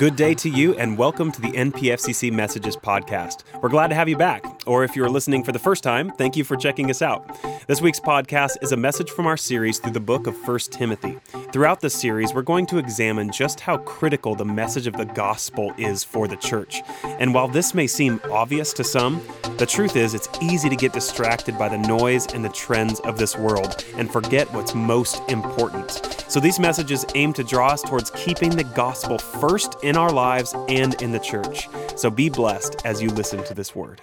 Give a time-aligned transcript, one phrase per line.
[0.00, 3.42] Good day to you, and welcome to the NPFCC Messages podcast.
[3.60, 4.59] We're glad to have you back.
[4.70, 7.26] Or if you're listening for the first time, thank you for checking us out.
[7.66, 11.18] This week's podcast is a message from our series through the book of 1 Timothy.
[11.52, 15.74] Throughout this series, we're going to examine just how critical the message of the gospel
[15.76, 16.82] is for the church.
[17.02, 19.20] And while this may seem obvious to some,
[19.58, 23.18] the truth is it's easy to get distracted by the noise and the trends of
[23.18, 25.90] this world and forget what's most important.
[26.28, 30.54] So these messages aim to draw us towards keeping the gospel first in our lives
[30.68, 31.68] and in the church.
[31.96, 34.00] So be blessed as you listen to this word.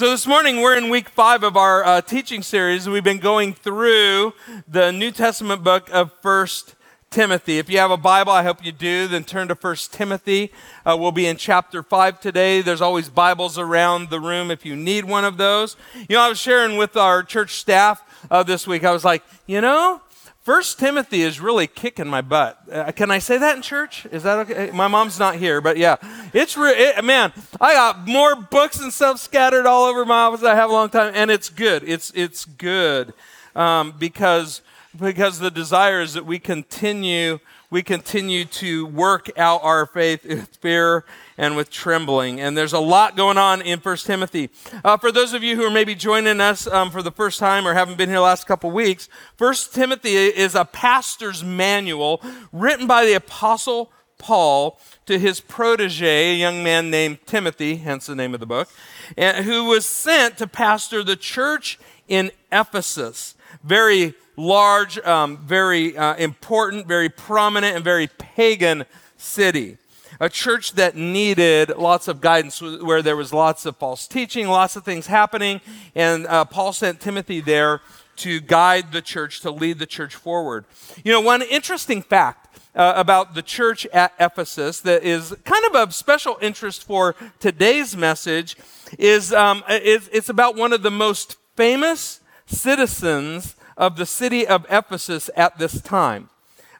[0.00, 2.88] So, this morning we're in week five of our uh, teaching series.
[2.88, 4.32] We've been going through
[4.66, 6.74] the New Testament book of First
[7.10, 7.58] Timothy.
[7.58, 10.52] If you have a Bible, I hope you do, then turn to First Timothy.
[10.86, 12.62] Uh, we'll be in chapter 5 today.
[12.62, 15.76] There's always Bibles around the room if you need one of those.
[15.94, 19.22] You know, I was sharing with our church staff uh, this week, I was like,
[19.46, 20.00] you know,
[20.42, 22.58] First Timothy is really kicking my butt.
[22.72, 24.06] Uh, can I say that in church?
[24.10, 24.70] Is that okay?
[24.72, 25.96] My mom's not here, but yeah,
[26.32, 27.32] it's re- it, man.
[27.60, 30.42] I got more books and stuff scattered all over my office.
[30.42, 31.82] I have a long time, and it's good.
[31.86, 33.12] It's it's good
[33.54, 34.62] um, because
[34.98, 37.38] because the desire is that we continue
[37.70, 41.04] we continue to work out our faith with fear
[41.40, 42.38] and with trembling.
[42.38, 44.50] And there's a lot going on in 1 Timothy.
[44.84, 47.66] Uh, for those of you who are maybe joining us um, for the first time
[47.66, 52.86] or haven't been here the last couple weeks, 1 Timothy is a pastor's manual written
[52.86, 58.34] by the apostle Paul to his protege, a young man named Timothy, hence the name
[58.34, 58.68] of the book,
[59.16, 63.34] and who was sent to pastor the church in Ephesus.
[63.64, 68.84] Very large, um, very uh, important, very prominent, and very pagan
[69.16, 69.78] city.
[70.22, 74.76] A church that needed lots of guidance, where there was lots of false teaching, lots
[74.76, 75.62] of things happening,
[75.94, 77.80] and uh, Paul sent Timothy there
[78.16, 80.66] to guide the church, to lead the church forward.
[81.02, 85.74] You know, one interesting fact uh, about the church at Ephesus that is kind of
[85.74, 88.56] of special interest for today's message
[88.98, 94.66] is, um, is it's about one of the most famous citizens of the city of
[94.68, 96.28] Ephesus at this time.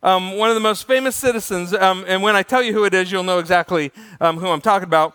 [0.02, 2.94] Um, one of the most famous citizens, um, and when I tell you who it
[2.94, 5.14] is, you'll know exactly um, who I'm talking about.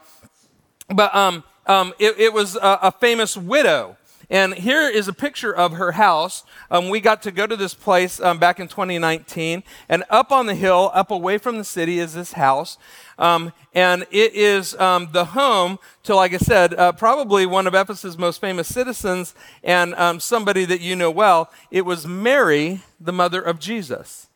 [0.87, 3.97] But um, um, it, it, was a, a, famous widow.
[4.29, 6.43] And here is a picture of her house.
[6.69, 9.63] Um, we got to go to this place back in 2019.
[9.89, 12.77] And up on the hill, up away from the city, is this house.
[13.17, 17.73] Um, and it is um, the home to, like I said, uh, probably one of
[17.73, 21.51] Ephesus' most famous citizens and um, somebody that you know well.
[21.71, 24.27] It was Mary, the mother of Jesus.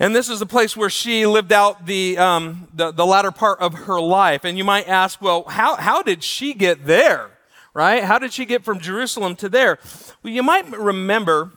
[0.00, 3.60] And this is a place where she lived out the, um, the, the latter part
[3.60, 4.46] of her life.
[4.46, 7.32] And you might ask, well, how, how did she get there?
[7.74, 8.02] Right?
[8.02, 9.78] How did she get from Jerusalem to there?
[10.22, 11.52] Well, you might remember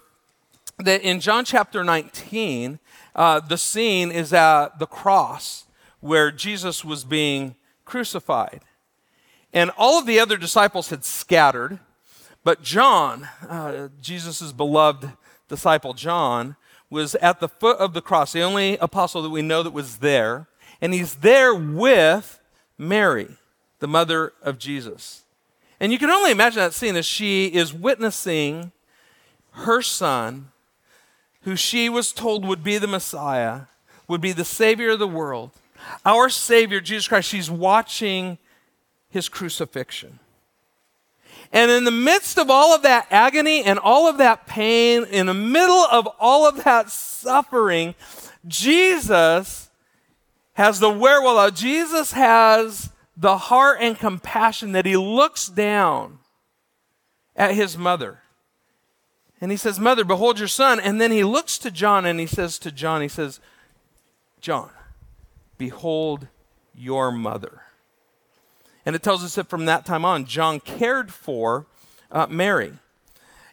[0.77, 2.79] that in John chapter 19,
[3.15, 5.63] uh, the scene is at the cross
[6.01, 7.55] where Jesus was being
[7.85, 8.59] crucified.
[9.53, 11.79] And all of the other disciples had scattered,
[12.43, 15.13] but John, uh, Jesus' beloved
[15.47, 16.57] disciple John,
[16.93, 19.97] was at the foot of the cross, the only apostle that we know that was
[19.97, 20.47] there.
[20.79, 22.39] And he's there with
[22.77, 23.27] Mary,
[23.79, 25.23] the mother of Jesus.
[25.79, 28.71] And you can only imagine that scene as she is witnessing
[29.51, 30.51] her son,
[31.41, 33.63] who she was told would be the Messiah,
[34.07, 35.51] would be the Savior of the world,
[36.05, 38.37] our Savior, Jesus Christ, she's watching
[39.09, 40.19] his crucifixion.
[41.53, 45.27] And in the midst of all of that agony and all of that pain, in
[45.27, 47.93] the middle of all of that suffering,
[48.47, 49.69] Jesus
[50.53, 56.19] has the wherewithal, Jesus has the heart and compassion that he looks down
[57.35, 58.23] at his mother.
[59.39, 60.79] And he says, Mother, behold your son.
[60.79, 63.39] And then he looks to John and he says to John, He says,
[64.41, 64.71] John,
[65.57, 66.27] Behold
[66.73, 67.62] your mother.
[68.85, 71.65] And it tells us that from that time on, John cared for
[72.11, 72.73] uh, Mary.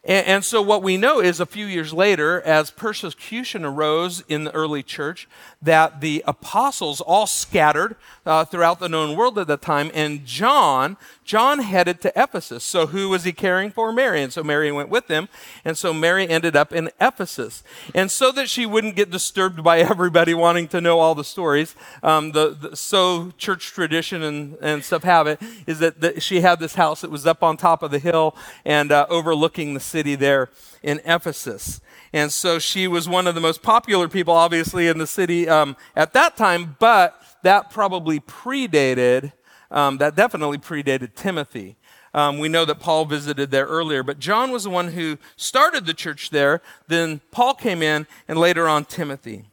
[0.03, 4.45] And, and, so, what we know is a few years later, as persecution arose in
[4.45, 5.29] the early church,
[5.61, 10.97] that the apostles all scattered uh, throughout the known world at that time, and John,
[11.31, 12.65] John headed to Ephesus.
[12.65, 13.93] So, who was he caring for?
[13.93, 14.21] Mary.
[14.21, 15.29] And so, Mary went with him.
[15.65, 17.63] And so, Mary ended up in Ephesus.
[17.95, 21.77] And so that she wouldn't get disturbed by everybody wanting to know all the stories,
[22.03, 26.59] um, the, the, so church tradition and, and stuff have it, is that she had
[26.59, 28.35] this house that was up on top of the hill
[28.65, 30.51] and uh, overlooking the city there
[30.83, 31.81] in Ephesus.
[32.13, 35.77] And so she was one of the most popular people, obviously, in the city um,
[35.95, 39.33] at that time, but that probably predated,
[39.71, 41.77] um, that definitely predated Timothy.
[42.13, 45.87] Um, we know that Paul visited there earlier, but John was the one who started
[45.87, 46.61] the church there.
[46.89, 49.45] Then Paul came in, and later on, Timothy.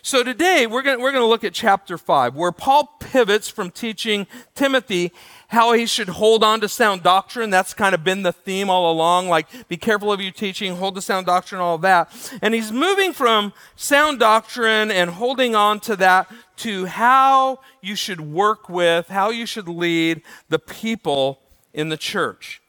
[0.00, 4.26] So today we're going we're to look at chapter 5, where Paul pivots from teaching
[4.54, 5.12] Timothy
[5.48, 7.50] how he should hold on to sound doctrine.
[7.50, 9.28] That's kind of been the theme all along.
[9.28, 12.12] Like, be careful of your teaching, hold to sound doctrine, all that.
[12.42, 18.20] And he's moving from sound doctrine and holding on to that to how you should
[18.20, 21.40] work with, how you should lead the people
[21.72, 22.60] in the church.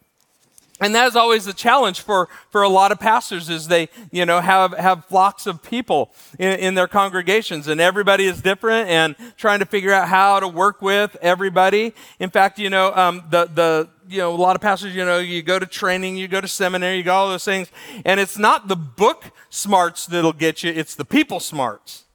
[0.80, 4.26] And that is always the challenge for, for a lot of pastors is they, you
[4.26, 9.16] know, have, have flocks of people in, in their congregations and everybody is different and
[9.36, 11.94] trying to figure out how to work with everybody.
[12.20, 15.20] In fact, you know, um, the, the, you know, a lot of pastors, you know,
[15.20, 17.70] you go to training, you go to seminary, you go all those things,
[18.06, 22.06] and it's not the book smarts that'll get you, it's the people smarts,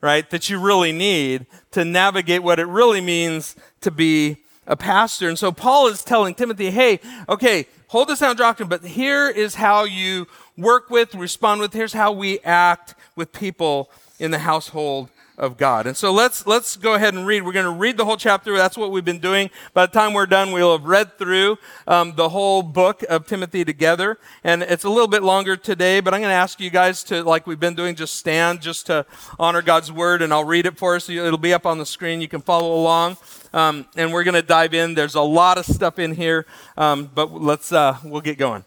[0.00, 5.28] right, that you really need to navigate what it really means to be a pastor.
[5.28, 9.56] And so Paul is telling Timothy, hey, okay, hold this sound doctrine, but here is
[9.56, 10.26] how you
[10.56, 15.86] work with, respond with, here's how we act with people in the household of God.
[15.86, 17.44] And so let's let's go ahead and read.
[17.44, 18.56] We're going to read the whole chapter.
[18.56, 19.50] That's what we've been doing.
[19.72, 23.64] By the time we're done, we'll have read through um, the whole book of Timothy
[23.64, 24.18] together.
[24.44, 27.24] And it's a little bit longer today, but I'm going to ask you guys to,
[27.24, 29.06] like we've been doing, just stand just to
[29.38, 31.08] honor God's word, and I'll read it for us.
[31.08, 32.20] It'll be up on the screen.
[32.20, 33.16] You can follow along.
[33.52, 34.94] Um, and we're going to dive in.
[34.94, 36.46] There's a lot of stuff in here,
[36.76, 38.64] um, but let's uh, we'll get going.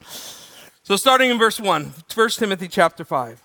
[0.84, 3.42] So, starting in verse one, 1 Timothy chapter five.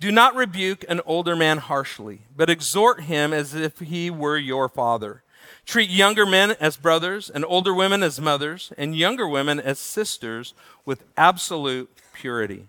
[0.00, 4.68] Do not rebuke an older man harshly, but exhort him as if he were your
[4.68, 5.24] father.
[5.66, 10.54] Treat younger men as brothers, and older women as mothers, and younger women as sisters
[10.84, 12.68] with absolute purity.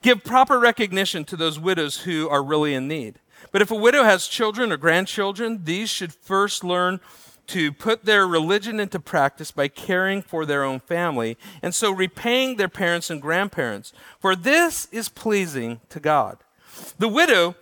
[0.00, 3.18] Give proper recognition to those widows who are really in need.
[3.52, 7.00] But if a widow has children or grandchildren, these should first learn
[7.48, 12.56] to put their religion into practice by caring for their own family, and so repaying
[12.56, 13.92] their parents and grandparents.
[14.18, 16.38] For this is pleasing to God.
[16.98, 17.54] The widow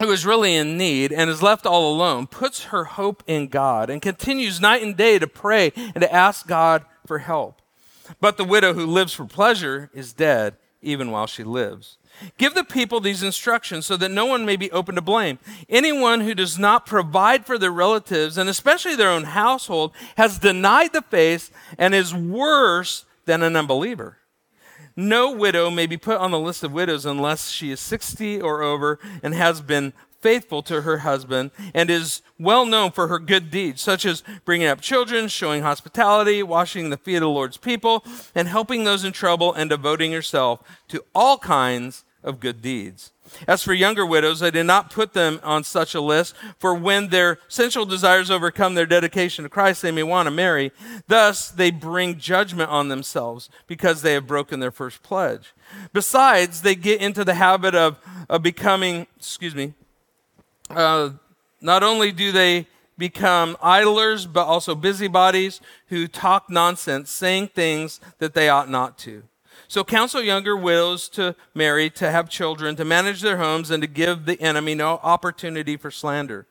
[0.00, 3.90] who is really in need and is left all alone puts her hope in God
[3.90, 7.60] and continues night and day to pray and to ask God for help.
[8.20, 11.97] But the widow who lives for pleasure is dead even while she lives.
[12.36, 15.38] Give the people these instructions so that no one may be open to blame.
[15.68, 20.92] Anyone who does not provide for their relatives, and especially their own household, has denied
[20.92, 24.18] the faith and is worse than an unbeliever.
[24.96, 28.62] No widow may be put on the list of widows unless she is 60 or
[28.62, 33.50] over and has been faithful to her husband and is well known for her good
[33.50, 38.04] deeds, such as bringing up children, showing hospitality, washing the feet of the Lord's people,
[38.34, 43.10] and helping those in trouble and devoting herself to all kinds of good deeds.
[43.46, 47.08] As for younger widows, I did not put them on such a list, for when
[47.08, 50.70] their sensual desires overcome their dedication to Christ, they may want to marry.
[51.06, 55.54] Thus, they bring judgment on themselves because they have broken their first pledge.
[55.92, 57.98] Besides, they get into the habit of,
[58.28, 59.74] of becoming, excuse me,
[60.70, 61.10] uh,
[61.60, 62.66] not only do they
[62.98, 69.22] become idlers, but also busybodies who talk nonsense, saying things that they ought not to.
[69.68, 73.86] So counsel younger widows to marry, to have children, to manage their homes, and to
[73.86, 76.46] give the enemy no opportunity for slander.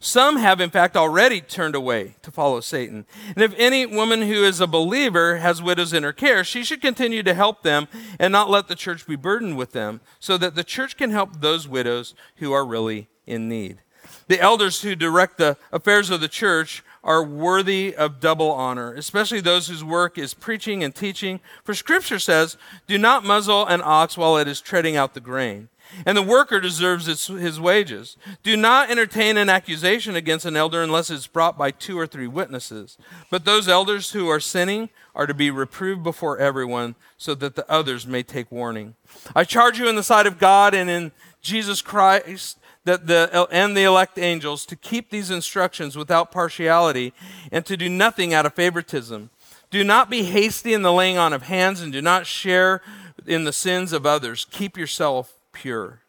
[0.00, 3.04] Some have, in fact, already turned away to follow Satan.
[3.34, 6.80] And if any woman who is a believer has widows in her care, she should
[6.80, 7.86] continue to help them
[8.18, 11.40] and not let the church be burdened with them, so that the church can help
[11.40, 13.82] those widows who are really in need.
[14.26, 19.40] The elders who direct the affairs of the church are worthy of double honor, especially
[19.40, 21.38] those whose work is preaching and teaching.
[21.62, 22.56] For scripture says,
[22.86, 25.68] Do not muzzle an ox while it is treading out the grain.
[26.06, 28.16] And the worker deserves his wages.
[28.42, 32.26] Do not entertain an accusation against an elder unless it's brought by two or three
[32.26, 32.96] witnesses.
[33.30, 37.70] But those elders who are sinning are to be reproved before everyone so that the
[37.70, 38.94] others may take warning.
[39.36, 43.76] I charge you in the sight of God and in Jesus Christ that the, and
[43.76, 47.12] the elect angels to keep these instructions without partiality
[47.50, 49.30] and to do nothing out of favoritism.
[49.70, 52.82] Do not be hasty in the laying on of hands and do not share
[53.26, 54.46] in the sins of others.
[54.50, 56.00] Keep yourself pure.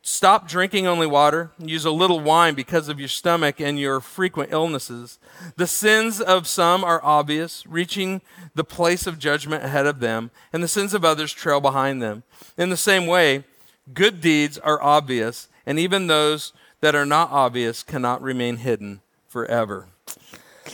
[0.00, 1.50] Stop drinking only water.
[1.58, 5.18] Use a little wine because of your stomach and your frequent illnesses.
[5.56, 8.22] The sins of some are obvious, reaching
[8.54, 12.22] the place of judgment ahead of them, and the sins of others trail behind them.
[12.56, 13.44] In the same way,
[13.92, 19.88] good deeds are obvious and even those that are not obvious cannot remain hidden forever.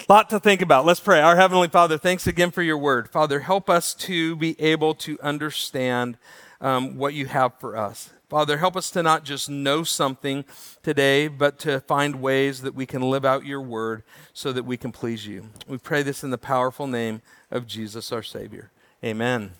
[0.08, 0.86] Lot to think about.
[0.86, 1.20] Let's pray.
[1.20, 3.10] Our Heavenly Father, thanks again for your word.
[3.10, 6.16] Father, help us to be able to understand
[6.60, 8.10] um, what you have for us.
[8.28, 10.44] Father, help us to not just know something
[10.84, 14.76] today, but to find ways that we can live out your word so that we
[14.76, 15.48] can please you.
[15.66, 18.70] We pray this in the powerful name of Jesus, our Savior.
[19.04, 19.52] Amen.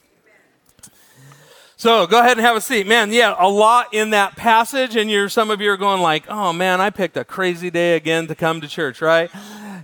[1.80, 2.86] So go ahead and have a seat.
[2.86, 6.28] Man, yeah, a lot in that passage, and you're some of you are going like,
[6.28, 9.30] oh man, I picked a crazy day again to come to church, right?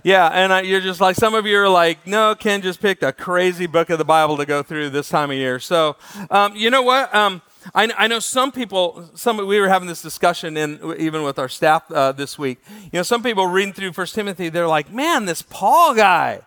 [0.03, 3.01] Yeah, and I, you're just like, some of you are like, no, Ken just picked
[3.01, 5.59] a crazy book of the Bible to go through this time of year.
[5.59, 5.95] So,
[6.29, 7.15] um, you know what?
[7.15, 7.41] Um,
[7.73, 11.49] I, I, know some people, some, we were having this discussion in, even with our
[11.49, 12.59] staff uh, this week.
[12.83, 16.41] You know, some people reading through First Timothy, they're like, man, this Paul guy,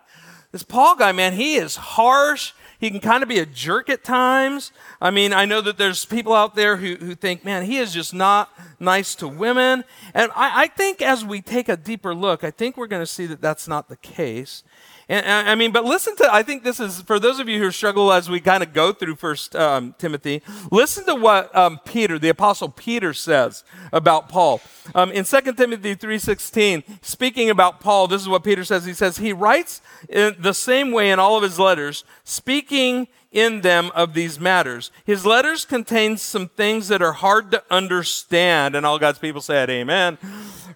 [0.52, 2.52] this Paul guy, man, he is harsh.
[2.80, 4.72] He can kind of be a jerk at times.
[5.02, 7.92] I mean, I know that there's people out there who, who think, man, he is
[7.92, 9.84] just not nice to women.
[10.14, 13.06] And I, I think as we take a deeper look, I think we're going to
[13.06, 14.64] see that that's not the case.
[15.10, 17.72] And, I mean, but listen to, I think this is, for those of you who
[17.72, 20.40] struggle as we kind of go through First um, Timothy,
[20.70, 24.60] listen to what um, Peter, the Apostle Peter says about Paul.
[24.94, 28.84] Um, in 2 Timothy 3.16, speaking about Paul, this is what Peter says.
[28.84, 33.60] He says, he writes in the same way in all of his letters, speaking in
[33.60, 34.90] them of these matters.
[35.04, 39.70] His letters contain some things that are hard to understand, and all God's people said,
[39.70, 40.18] Amen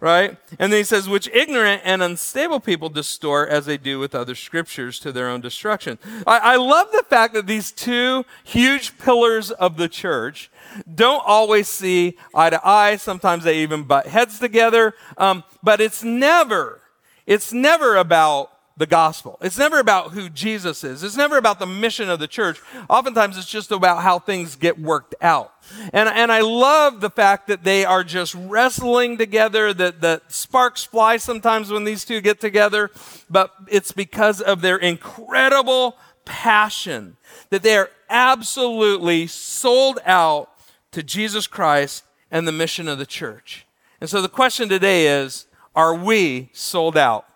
[0.04, 0.36] right?
[0.58, 4.34] And then he says, which ignorant and unstable people distort as they do with other
[4.34, 5.98] scriptures to their own destruction.
[6.26, 10.50] I, I love the fact that these two huge pillars of the church
[10.92, 12.96] don't always see eye to eye.
[12.96, 14.94] Sometimes they even butt heads together.
[15.16, 16.82] Um, but it's never,
[17.26, 19.38] it's never about the gospel.
[19.40, 21.04] It's never about who Jesus is.
[21.04, 22.60] It's never about the mission of the church.
[22.90, 25.52] Oftentimes it's just about how things get worked out.
[25.92, 30.82] And, and I love the fact that they are just wrestling together, that, that sparks
[30.82, 32.90] fly sometimes when these two get together,
[33.30, 37.16] but it's because of their incredible passion
[37.50, 40.50] that they are absolutely sold out
[40.90, 43.66] to Jesus Christ and the mission of the church.
[44.00, 47.26] And so the question today is, are we sold out?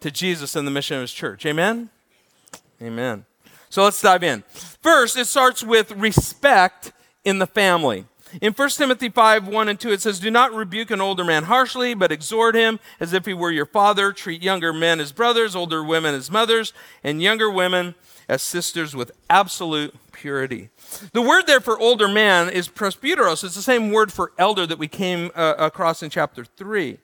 [0.00, 1.46] To Jesus and the mission of his church.
[1.46, 1.90] Amen?
[2.80, 3.24] Amen.
[3.68, 4.42] So let's dive in.
[4.82, 6.92] First, it starts with respect
[7.24, 8.04] in the family.
[8.40, 11.44] In 1 Timothy 5, 1 and 2, it says, Do not rebuke an older man
[11.44, 14.12] harshly, but exhort him as if he were your father.
[14.12, 16.72] Treat younger men as brothers, older women as mothers,
[17.04, 17.94] and younger women
[18.28, 20.70] as sisters with absolute purity.
[21.12, 23.44] The word there for older man is presbyteros.
[23.44, 26.98] It's the same word for elder that we came uh, across in chapter 3.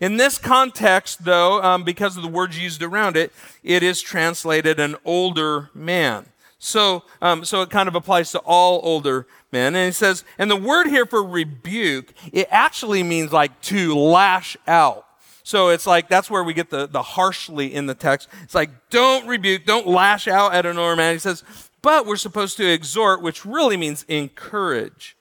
[0.00, 4.78] In this context, though, um, because of the words used around it, it is translated
[4.80, 6.26] an older man.
[6.58, 9.74] So, um, so it kind of applies to all older men.
[9.74, 14.56] And he says, and the word here for rebuke, it actually means like to lash
[14.66, 15.05] out.
[15.46, 18.28] So it's like, that's where we get the, the harshly in the text.
[18.42, 21.12] It's like, don't rebuke, don't lash out at an older man.
[21.12, 21.44] He says,
[21.82, 25.16] but we're supposed to exhort, which really means encourage.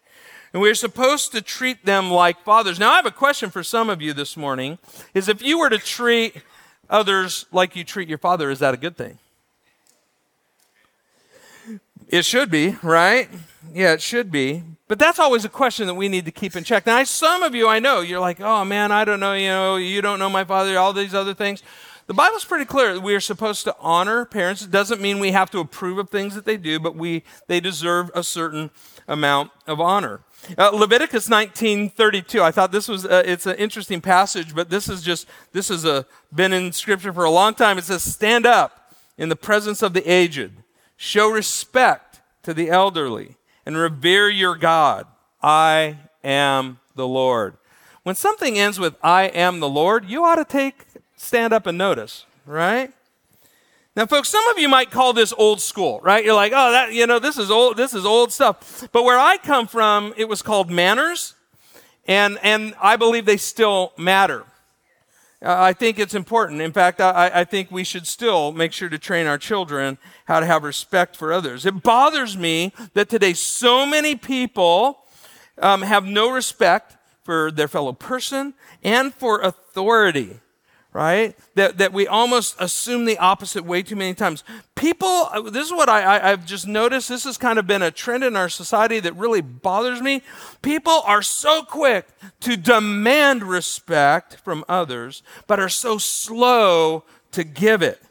[0.51, 2.79] And we're supposed to treat them like fathers.
[2.79, 4.79] Now, I have a question for some of you this morning
[5.13, 6.41] is if you were to treat
[6.89, 9.20] others like you treat your father, is that a good thing?
[12.07, 13.29] It should be, right?
[13.74, 14.63] Yeah, it should be.
[14.88, 16.85] But that's always a question that we need to keep in check.
[16.85, 19.75] Now, some of you I know, you're like, oh man, I don't know, you know,
[19.77, 21.63] you don't know my father, all these other things.
[22.07, 23.00] The Bible's pretty clear.
[23.00, 24.62] We are supposed to honor parents.
[24.62, 27.59] It doesn't mean we have to approve of things that they do, but we, they
[27.59, 28.69] deserve a certain
[29.07, 30.21] amount of honor.
[30.55, 32.41] Uh, Leviticus 19:32.
[32.41, 36.05] I thought this was uh, it's an interesting passage, but this is just this has
[36.33, 37.79] been in scripture for a long time.
[37.79, 40.51] It says, "Stand up in the presence of the aged,
[40.97, 45.07] show respect to the elderly, and revere your God.
[45.41, 47.57] I am the Lord."
[48.03, 50.85] When something ends with "I am the Lord," you ought to take
[51.15, 52.91] stand up and notice, right?
[53.95, 56.23] Now, folks, some of you might call this old school, right?
[56.23, 58.89] You're like, oh, that, you know, this is old, this is old stuff.
[58.91, 61.33] But where I come from, it was called manners,
[62.05, 64.43] and, and I believe they still matter.
[65.45, 66.59] I think it's important.
[66.61, 70.39] In fact, I, I think we should still make sure to train our children how
[70.39, 71.65] to have respect for others.
[71.65, 75.03] It bothers me that today so many people
[75.61, 80.39] um, have no respect for their fellow person and for authority
[80.95, 81.35] right?
[81.55, 84.45] That, that we almost assume the opposite way too many times.
[84.75, 87.81] People, uh, this is what I, I, I've just noticed, this has kind of been
[87.81, 90.21] a trend in our society that really bothers me.
[90.61, 92.07] People are so quick
[92.39, 98.01] to demand respect from others, but are so slow to give it.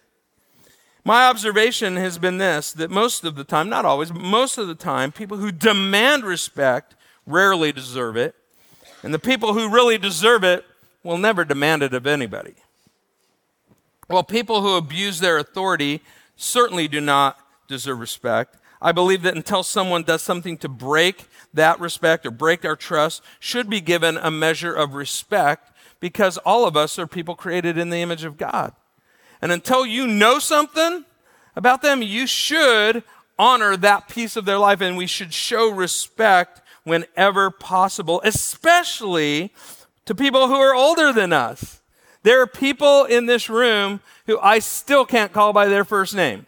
[1.06, 4.68] My observation has been this that most of the time, not always, but most of
[4.68, 8.34] the time, people who demand respect rarely deserve it.
[9.02, 10.66] And the people who really deserve it
[11.02, 12.56] will never demand it of anybody.
[14.08, 16.02] Well, people who abuse their authority
[16.36, 18.56] certainly do not deserve respect.
[18.82, 23.22] I believe that until someone does something to break that respect or break our trust,
[23.40, 25.70] should be given a measure of respect
[26.00, 28.74] because all of us are people created in the image of God.
[29.40, 31.04] And until you know something
[31.56, 33.04] about them, you should
[33.38, 39.52] honor that piece of their life and we should show respect whenever possible, especially
[40.04, 41.80] to people who are older than us.
[42.24, 46.46] There are people in this room who I still can't call by their first name.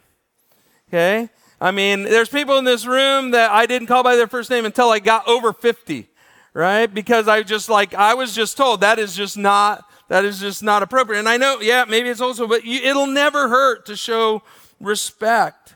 [0.89, 1.29] Okay?
[1.61, 4.65] I mean, there's people in this room that I didn't call by their first name
[4.65, 6.07] until I got over 50,
[6.53, 6.91] right?
[6.91, 10.63] Because I just like, I was just told that is just not, that is just
[10.63, 11.19] not appropriate.
[11.19, 14.41] And I know, yeah, maybe it's also, but you, it'll never hurt to show
[14.79, 15.75] respect.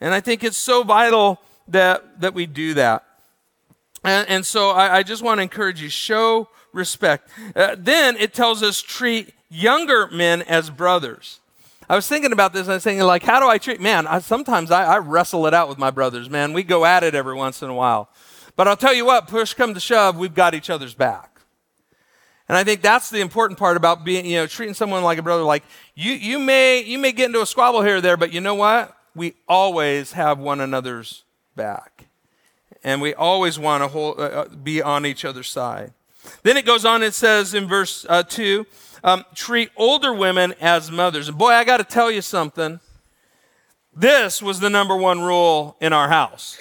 [0.00, 3.04] And I think it's so vital that, that we do that.
[4.02, 7.28] And, and so I, I, just want to encourage you, show respect.
[7.54, 11.40] Uh, then it tells us treat younger men as brothers.
[11.88, 12.62] I was thinking about this.
[12.62, 15.46] And I was thinking, like, how do I treat, man, I, sometimes I, I wrestle
[15.46, 16.52] it out with my brothers, man.
[16.52, 18.08] We go at it every once in a while.
[18.56, 21.40] But I'll tell you what, push come to shove, we've got each other's back.
[22.48, 25.22] And I think that's the important part about being, you know, treating someone like a
[25.22, 25.42] brother.
[25.42, 28.40] Like you, you may, you may get into a squabble here or there, but you
[28.40, 28.96] know what?
[29.14, 32.06] We always have one another's back,
[32.82, 35.92] and we always want to hold, uh, uh be on each other's side.
[36.42, 37.02] Then it goes on.
[37.02, 38.66] It says in verse uh, two,
[39.04, 41.28] um, treat older women as mothers.
[41.28, 42.80] And boy, I got to tell you something.
[43.94, 46.58] This was the number one rule in our house.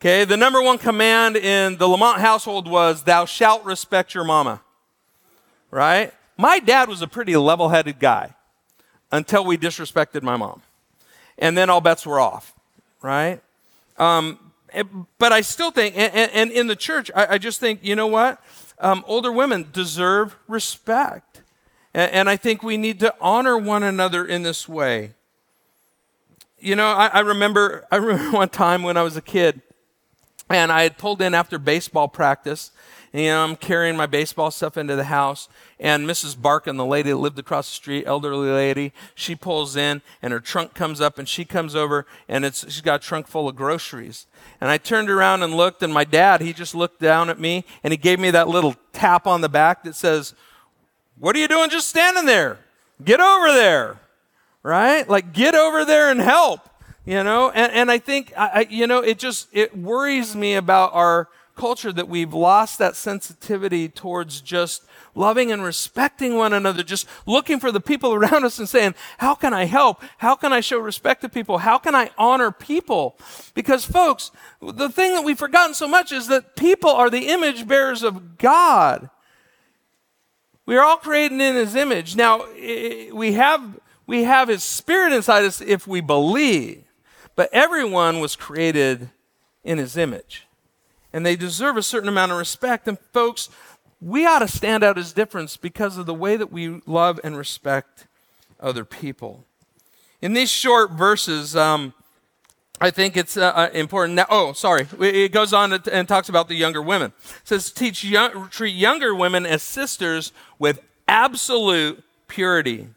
[0.00, 4.62] Okay, the number one command in the LaMont household was, Thou shalt respect your mama.
[5.70, 6.12] Right?
[6.36, 8.34] My dad was a pretty level headed guy
[9.12, 10.62] until we disrespected my mom.
[11.36, 12.54] And then all bets were off.
[13.02, 13.42] Right?
[13.98, 14.38] Um,
[15.18, 18.06] but I still think, and, and in the church, I, I, just think, you know
[18.06, 18.42] what?
[18.78, 21.29] Um, older women deserve respect.
[21.92, 25.12] And, I think we need to honor one another in this way.
[26.58, 29.60] You know, I, I remember I remember one time when I was a kid,
[30.48, 32.70] and I had pulled in after baseball practice.
[33.12, 35.48] And, you know, I'm carrying my baseball stuff into the house,
[35.80, 36.40] and Mrs.
[36.40, 40.38] Barkin, the lady that lived across the street, elderly lady, she pulls in, and her
[40.38, 43.56] trunk comes up, and she comes over, and it's she's got a trunk full of
[43.56, 44.26] groceries.
[44.60, 47.64] And I turned around and looked, and my dad, he just looked down at me,
[47.82, 50.34] and he gave me that little tap on the back that says,
[51.20, 52.58] what are you doing just standing there?
[53.04, 53.98] Get over there,
[54.62, 55.08] right?
[55.08, 56.60] Like, get over there and help,
[57.04, 57.50] you know?
[57.50, 61.92] And, and I think, I, you know, it just, it worries me about our culture
[61.92, 64.82] that we've lost that sensitivity towards just
[65.14, 69.34] loving and respecting one another, just looking for the people around us and saying, How
[69.34, 70.02] can I help?
[70.18, 71.58] How can I show respect to people?
[71.58, 73.18] How can I honor people?
[73.52, 74.30] Because, folks,
[74.62, 78.38] the thing that we've forgotten so much is that people are the image bearers of
[78.38, 79.10] God.
[80.70, 82.14] We are all created in his image.
[82.14, 86.84] Now, we have, we have his spirit inside us if we believe,
[87.34, 89.10] but everyone was created
[89.64, 90.46] in his image.
[91.12, 92.86] And they deserve a certain amount of respect.
[92.86, 93.48] And, folks,
[94.00, 97.36] we ought to stand out as difference because of the way that we love and
[97.36, 98.06] respect
[98.60, 99.44] other people.
[100.22, 101.94] In these short verses, um,
[102.80, 104.14] I think it's uh, uh, important.
[104.14, 104.86] Now, oh, sorry.
[105.00, 107.12] It goes on and talks about the younger women.
[107.42, 112.88] It says, teach young, treat younger women as sisters with absolute purity.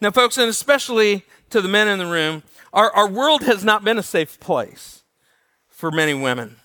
[0.00, 3.84] Now, folks, and especially to the men in the room, our, our world has not
[3.84, 5.02] been a safe place
[5.68, 6.56] for many women.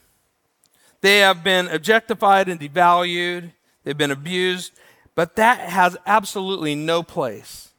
[1.02, 3.52] They have been objectified and devalued,
[3.84, 4.73] they've been abused,
[5.13, 7.69] but that has absolutely no place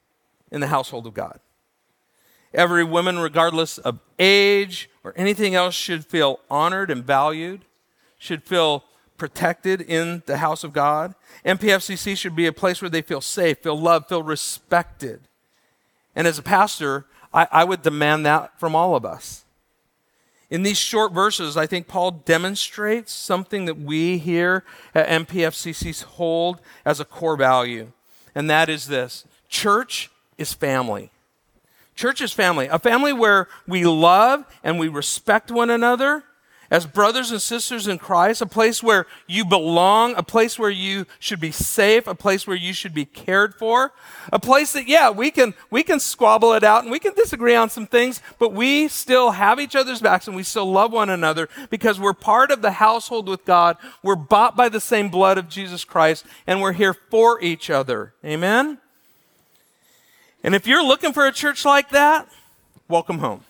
[0.50, 1.40] in the household of God.
[2.52, 7.64] Every woman, regardless of age or anything else, should feel honored and valued,
[8.18, 8.84] should feel
[9.16, 11.14] protected in the house of God.
[11.44, 15.20] NPFCC should be a place where they feel safe, feel loved, feel respected.
[16.16, 19.44] And as a pastor, I, I would demand that from all of us.
[20.50, 26.60] In these short verses, I think Paul demonstrates something that we here at NPFCC hold
[26.84, 27.92] as a core value,
[28.34, 31.12] and that is this church is family.
[32.00, 36.24] Church is family, a family where we love and we respect one another
[36.70, 41.04] as brothers and sisters in Christ, a place where you belong, a place where you
[41.18, 43.92] should be safe, a place where you should be cared for,
[44.32, 47.54] a place that, yeah, we can, we can squabble it out and we can disagree
[47.54, 51.10] on some things, but we still have each other's backs and we still love one
[51.10, 53.76] another because we're part of the household with God.
[54.02, 58.14] We're bought by the same blood of Jesus Christ and we're here for each other.
[58.24, 58.78] Amen?
[60.42, 62.28] And if you're looking for a church like that,
[62.88, 63.44] welcome home.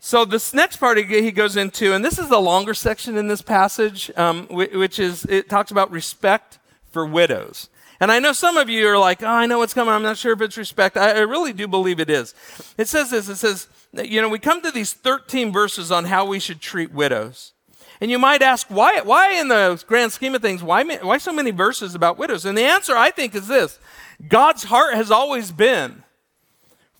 [0.00, 3.42] So this next part he goes into, and this is the longer section in this
[3.42, 6.58] passage, um, which is it talks about respect
[6.90, 7.68] for widows.
[8.00, 9.92] And I know some of you are like, oh, I know what's coming.
[9.92, 10.96] I'm not sure if it's respect.
[10.96, 12.32] I, I really do believe it is.
[12.76, 13.28] It says this.
[13.28, 16.92] It says, you know, we come to these 13 verses on how we should treat
[16.92, 17.52] widows.
[18.00, 21.32] And you might ask, why, why in the grand scheme of things, why, why so
[21.32, 22.44] many verses about widows?
[22.44, 23.80] And the answer, I think, is this
[24.26, 26.02] God's heart has always been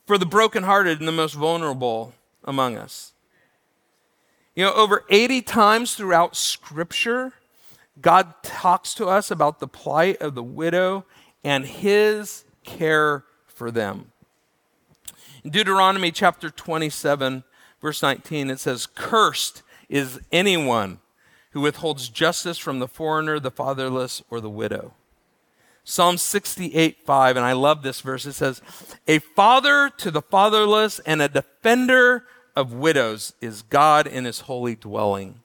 [0.06, 2.14] for the brokenhearted and the most vulnerable.
[2.44, 3.12] among us.
[4.54, 7.34] You know, over 80 times throughout Scripture,
[8.00, 11.04] God talks to us about the plight of the widow
[11.44, 14.12] and his care for them.
[15.44, 17.44] In Deuteronomy chapter 27,
[17.82, 21.00] verse 19, it says, Cursed is anyone
[21.50, 24.94] who withholds justice from the foreigner, the fatherless, or the widow.
[25.90, 28.26] Psalm 68, 5, and I love this verse.
[28.26, 28.60] It says,
[29.06, 32.24] A father to the fatherless and a defender
[32.54, 35.40] of widows is God in his holy dwelling.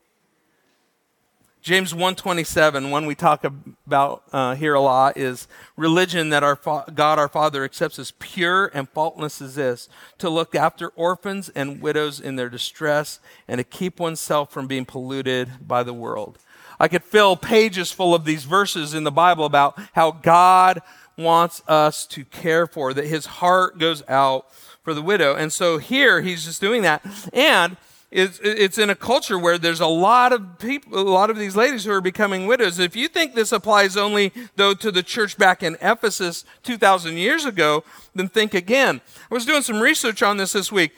[1.62, 6.92] James 127, one we talk about uh, here a lot, is religion that our fa-
[6.94, 11.82] God our Father accepts as pure and faultless as this, to look after orphans and
[11.82, 16.38] widows in their distress and to keep oneself from being polluted by the world.
[16.84, 20.82] I could fill pages full of these verses in the Bible about how God
[21.18, 24.52] wants us to care for, that his heart goes out
[24.84, 25.34] for the widow.
[25.34, 27.02] And so here he's just doing that.
[27.32, 27.78] And
[28.12, 31.56] it's, it's in a culture where there's a lot of people, a lot of these
[31.56, 32.80] ladies who are becoming widows.
[32.80, 37.46] If you think this applies only, though, to the church back in Ephesus 2,000 years
[37.46, 39.00] ago, then think again.
[39.32, 40.92] I was doing some research on this this week.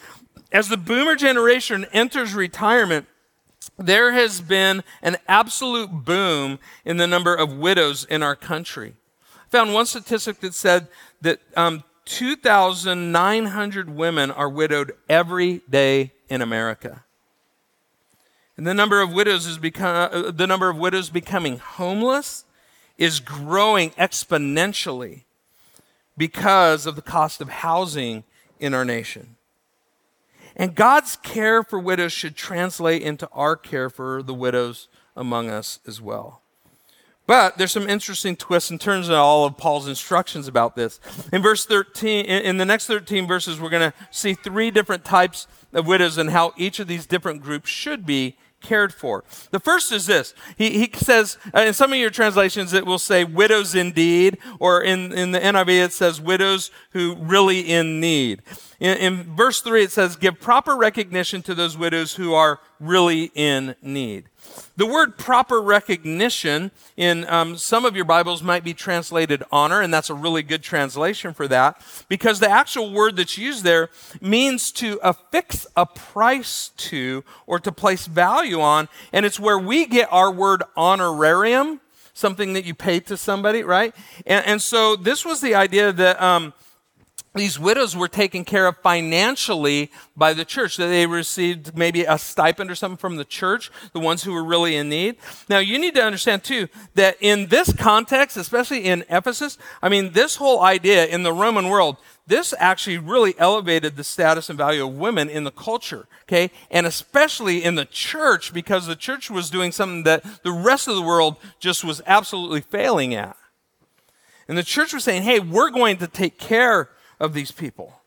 [0.51, 3.05] As the boomer generation enters retirement,
[3.77, 8.95] there has been an absolute boom in the number of widows in our country.
[9.33, 10.87] I found one statistic that said
[11.21, 17.03] that um, 2,900 women are widowed every day in America.
[18.57, 22.45] And the number of widows is become, uh, the number of widows becoming homeless
[22.97, 25.23] is growing exponentially
[26.17, 28.23] because of the cost of housing
[28.59, 29.34] in our nation.
[30.55, 35.79] And God's care for widows should translate into our care for the widows among us
[35.85, 36.41] as well.
[37.27, 40.99] But there's some interesting twists and turns in all of Paul's instructions about this.
[41.33, 45.47] In verse 13, in the next 13 verses, we're going to see three different types
[45.73, 49.23] of widows and how each of these different groups should be cared for.
[49.51, 50.33] The first is this.
[50.57, 54.81] He, he says, uh, in some of your translations, it will say widows indeed, or
[54.81, 58.41] in, in the NIV, it says widows who really in need.
[58.79, 63.31] In, in verse 3, it says, give proper recognition to those widows who are really
[63.35, 64.25] in need.
[64.77, 69.93] The word proper recognition in um, some of your Bibles might be translated honor, and
[69.93, 73.89] that's a really good translation for that because the actual word that's used there
[74.21, 79.85] means to affix a price to or to place value on, and it's where we
[79.85, 81.79] get our word honorarium,
[82.13, 83.95] something that you pay to somebody, right?
[84.25, 86.21] And, and so this was the idea that.
[86.21, 86.53] Um,
[87.35, 90.77] these widows were taken care of financially by the church.
[90.77, 94.43] That they received maybe a stipend or something from the church, the ones who were
[94.43, 95.17] really in need.
[95.49, 100.13] Now, you need to understand too that in this context, especially in Ephesus, I mean,
[100.13, 104.85] this whole idea in the Roman world, this actually really elevated the status and value
[104.87, 106.49] of women in the culture, okay?
[106.71, 110.95] And especially in the church because the church was doing something that the rest of
[110.95, 113.37] the world just was absolutely failing at.
[114.47, 116.89] And the church was saying, hey, we're going to take care
[117.19, 118.01] of these people.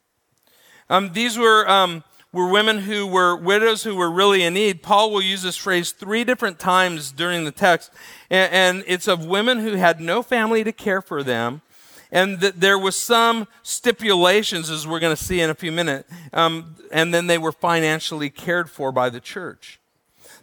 [0.90, 4.82] Um, these were, um, were women who were widows who were really in need.
[4.82, 7.90] Paul will use this phrase three different times during the text,
[8.30, 11.62] and, and it's of women who had no family to care for them.
[12.10, 16.10] And that there was some stipulations, as we're going to see in a few minutes,
[16.32, 19.78] um, and then they were financially cared for by the church.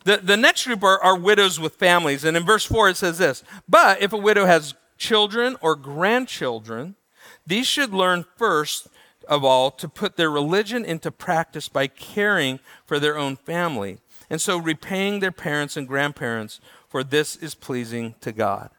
[0.05, 2.23] The, the next group are, are widows with families.
[2.23, 6.95] And in verse 4, it says this But if a widow has children or grandchildren,
[7.45, 8.87] these should learn first
[9.27, 13.97] of all to put their religion into practice by caring for their own family,
[14.29, 18.69] and so repaying their parents and grandparents, for this is pleasing to God.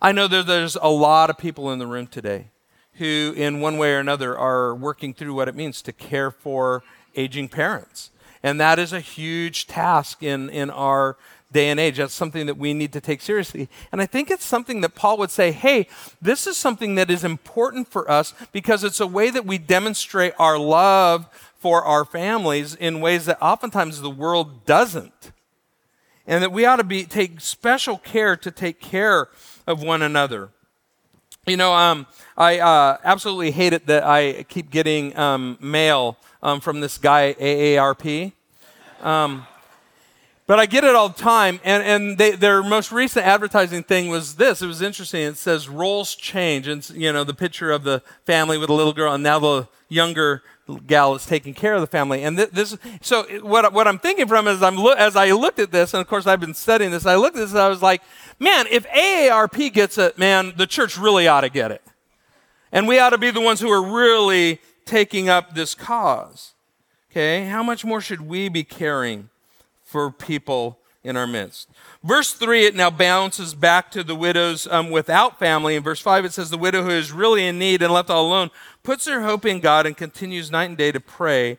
[0.00, 2.46] I know that there's a lot of people in the room today
[2.94, 6.82] who, in one way or another, are working through what it means to care for
[7.16, 8.10] aging parents.
[8.42, 11.16] And that is a huge task in, in our
[11.52, 11.96] day and age.
[11.96, 13.68] That's something that we need to take seriously.
[13.92, 15.86] And I think it's something that Paul would say, hey,
[16.20, 20.32] this is something that is important for us because it's a way that we demonstrate
[20.38, 25.32] our love for our families in ways that oftentimes the world doesn't.
[26.26, 29.28] And that we ought to be take special care to take care
[29.66, 30.50] of one another.
[31.46, 36.60] You know, um, I uh, absolutely hate it that I keep getting um, mail um,
[36.60, 38.32] from this guy AARP.
[40.50, 41.60] But I get it all the time.
[41.62, 44.60] And, and they, their most recent advertising thing was this.
[44.62, 45.22] It was interesting.
[45.22, 46.66] It says roles change.
[46.66, 49.68] And, you know, the picture of the family with a little girl, and now the
[49.88, 50.42] younger
[50.88, 52.24] gal is taking care of the family.
[52.24, 55.60] And th- this, so what, what I'm thinking from is I'm lo- as I looked
[55.60, 57.68] at this, and of course I've been studying this, I looked at this and I
[57.68, 58.02] was like,
[58.40, 61.82] man, if AARP gets it, man, the church really ought to get it.
[62.72, 66.54] And we ought to be the ones who are really taking up this cause.
[67.12, 69.30] Okay, how much more should we be caring
[69.90, 71.68] for people in our midst?
[72.02, 75.74] Verse 3, it now bounces back to the widows um, without family.
[75.74, 78.26] In verse 5, it says, The widow who is really in need and left all
[78.26, 78.50] alone
[78.82, 81.58] puts her hope in God and continues night and day to pray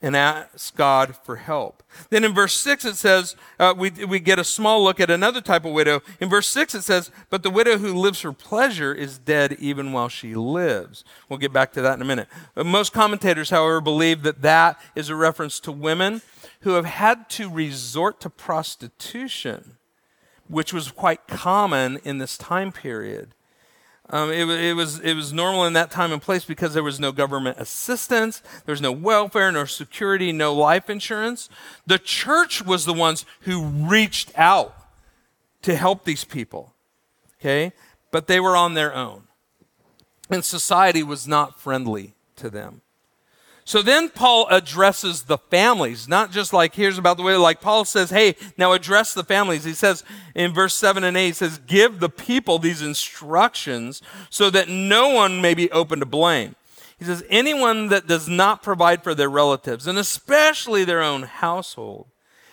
[0.00, 1.82] and ask God for help.
[2.08, 5.40] Then in verse 6, it says, uh, we, we get a small look at another
[5.40, 6.00] type of widow.
[6.20, 9.92] In verse 6, it says, But the widow who lives for pleasure is dead even
[9.92, 11.04] while she lives.
[11.28, 12.28] We'll get back to that in a minute.
[12.56, 16.22] Most commentators, however, believe that that is a reference to women
[16.62, 19.76] who have had to resort to prostitution,
[20.48, 23.34] which was quite common in this time period.
[24.10, 27.00] Um, it, it, was, it was normal in that time and place because there was
[27.00, 31.48] no government assistance, there was no welfare, no security, no life insurance.
[31.86, 34.76] The church was the ones who reached out
[35.62, 36.74] to help these people,
[37.40, 37.72] okay?
[38.10, 39.22] But they were on their own.
[40.28, 42.82] And society was not friendly to them.
[43.64, 47.84] So then Paul addresses the families, not just like here's about the way, like Paul
[47.84, 49.64] says, hey, now address the families.
[49.64, 50.02] He says
[50.34, 55.10] in verse 7 and 8, he says, give the people these instructions so that no
[55.10, 56.56] one may be open to blame.
[56.98, 62.06] He says, anyone that does not provide for their relatives, and especially their own household,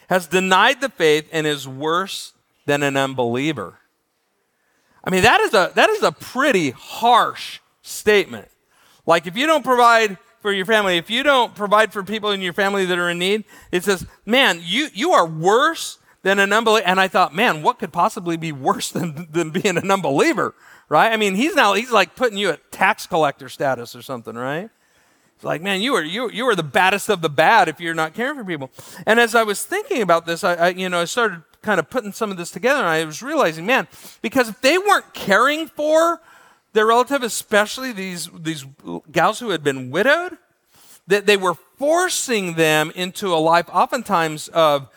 [0.10, 2.34] has denied the faith and is worse
[2.66, 3.80] than an unbeliever.
[5.04, 8.50] I mean, that is a, that is a pretty harsh statement.
[9.06, 12.42] Like, if you don't provide for your family, if you don't provide for people in
[12.42, 16.52] your family that are in need, it says, man, you, you are worse than an
[16.52, 16.86] unbeliever.
[16.86, 20.56] And I thought, man, what could possibly be worse than, than being an unbeliever,
[20.88, 21.12] right?
[21.12, 24.70] I mean, he's now, he's like putting you at tax collector status or something, right?
[25.36, 27.94] It's like, man, you are, you, you are the baddest of the bad if you're
[27.94, 28.72] not caring for people.
[29.06, 31.90] And as I was thinking about this, I, I you know, I started kind of
[31.90, 33.88] putting some of this together and I was realizing, man,
[34.22, 36.22] because if they weren't caring for
[36.74, 38.66] their relative, especially these, these
[39.12, 40.38] gals who had been widowed,
[41.08, 44.90] that they were forcing them into a life oftentimes of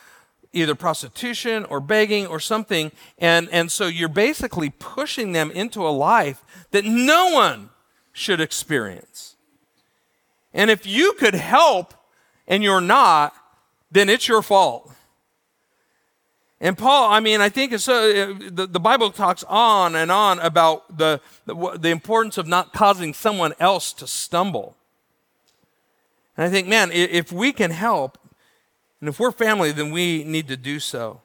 [0.52, 2.92] either prostitution or begging or something.
[3.18, 7.70] And, and so you're basically pushing them into a life that no one
[8.12, 9.36] should experience.
[10.52, 11.94] And if you could help
[12.46, 13.34] and you're not,
[13.90, 14.92] then it's your fault.
[16.62, 20.38] And Paul, I mean, I think it's, uh, the, the Bible talks on and on
[20.38, 24.76] about the, the, the importance of not causing someone else to stumble.
[26.36, 28.16] And I think, man, if we can help,
[29.00, 31.20] and if we're family, then we need to do so.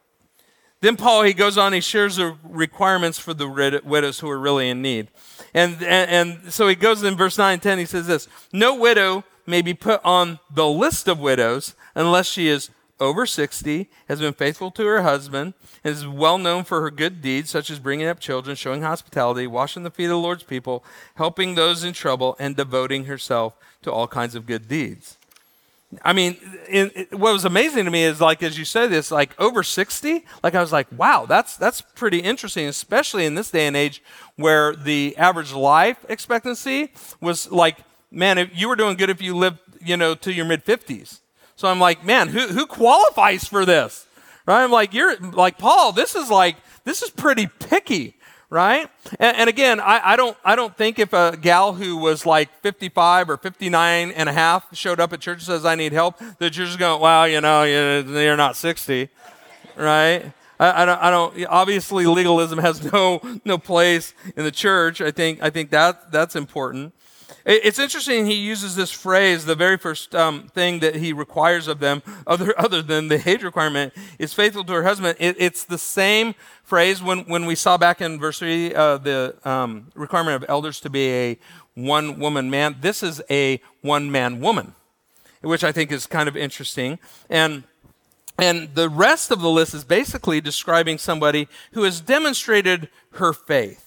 [0.81, 3.47] Then Paul, he goes on, he shares the requirements for the
[3.85, 5.09] widows who are really in need.
[5.53, 8.73] And, and, and so he goes in verse 9 and 10, he says this No
[8.73, 14.19] widow may be put on the list of widows unless she is over 60, has
[14.19, 17.79] been faithful to her husband, and is well known for her good deeds, such as
[17.79, 20.83] bringing up children, showing hospitality, washing the feet of the Lord's people,
[21.15, 25.17] helping those in trouble, and devoting herself to all kinds of good deeds.
[26.03, 26.35] I mean,
[26.67, 30.25] in, what was amazing to me is like as you say this, like over sixty.
[30.43, 34.03] Like I was like, wow, that's that's pretty interesting, especially in this day and age
[34.35, 37.77] where the average life expectancy was like,
[38.11, 41.21] man, if you were doing good if you lived, you know, to your mid fifties.
[41.57, 44.07] So I'm like, man, who, who qualifies for this?
[44.45, 44.63] Right?
[44.63, 48.15] I'm like, you're like, Paul, this is like, this is pretty picky,
[48.51, 48.87] right?
[49.19, 52.49] And, and, again, I, I, don't, I don't think if a gal who was like
[52.61, 56.19] 55 or 59 and a half showed up at church and says, I need help,
[56.37, 59.09] that you're just going, well, you know, you're not 60,
[59.75, 60.31] right?
[60.59, 65.01] I, I, don't, I don't, obviously legalism has no, no place in the church.
[65.01, 66.93] I think, I think that, that's important.
[67.45, 71.79] It's interesting he uses this phrase, the very first um, thing that he requires of
[71.79, 75.15] them, other, other than the age requirement, is faithful to her husband.
[75.19, 79.35] It, it's the same phrase when, when we saw back in verse 3 uh, the
[79.45, 81.39] um, requirement of elders to be a
[81.73, 82.77] one woman man.
[82.81, 84.73] This is a one man woman,
[85.41, 86.99] which I think is kind of interesting.
[87.29, 87.63] And
[88.39, 93.86] and the rest of the list is basically describing somebody who has demonstrated her faith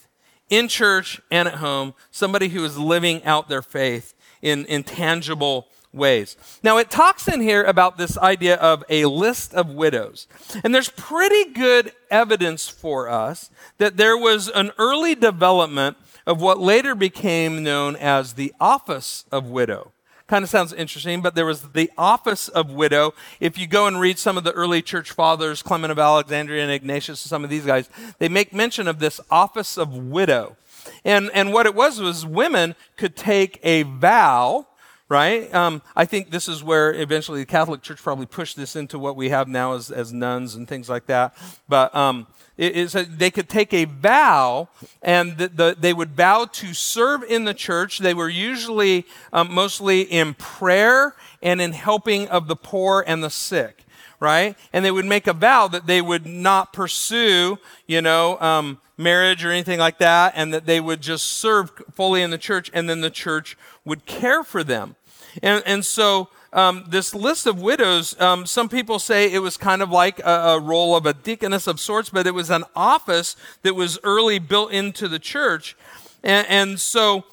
[0.50, 5.68] in church and at home, somebody who is living out their faith in, in tangible
[5.92, 6.36] ways.
[6.62, 10.26] Now, it talks in here about this idea of a list of widows.
[10.62, 16.58] And there's pretty good evidence for us that there was an early development of what
[16.58, 19.92] later became known as the office of widow.
[20.30, 23.14] Kind of sounds interesting, but there was the office of widow.
[23.40, 26.70] If you go and read some of the early church fathers, Clement of Alexandria and
[26.70, 27.90] Ignatius, some of these guys,
[28.20, 30.56] they make mention of this office of widow.
[31.04, 34.68] And, and what it was was women could take a vow
[35.10, 35.52] right?
[35.52, 39.16] Um, I think this is where eventually the Catholic Church probably pushed this into what
[39.16, 41.36] we have now as, as nuns and things like that.
[41.68, 44.68] But um, it, it's a, they could take a vow
[45.02, 47.98] and the, the, they would vow to serve in the church.
[47.98, 53.30] They were usually um, mostly in prayer and in helping of the poor and the
[53.30, 53.84] sick
[54.22, 54.54] right?
[54.74, 59.44] And they would make a vow that they would not pursue, you know, um, marriage
[59.44, 62.88] or anything like that, and that they would just serve fully in the church, and
[62.88, 64.94] then the church would care for them.
[65.42, 69.82] And, and so um, this list of widows, um, some people say it was kind
[69.82, 73.36] of like a, a, role of a deaconess of sorts, but it was an office
[73.62, 75.76] that was early built into the church.
[76.24, 77.24] And, and so,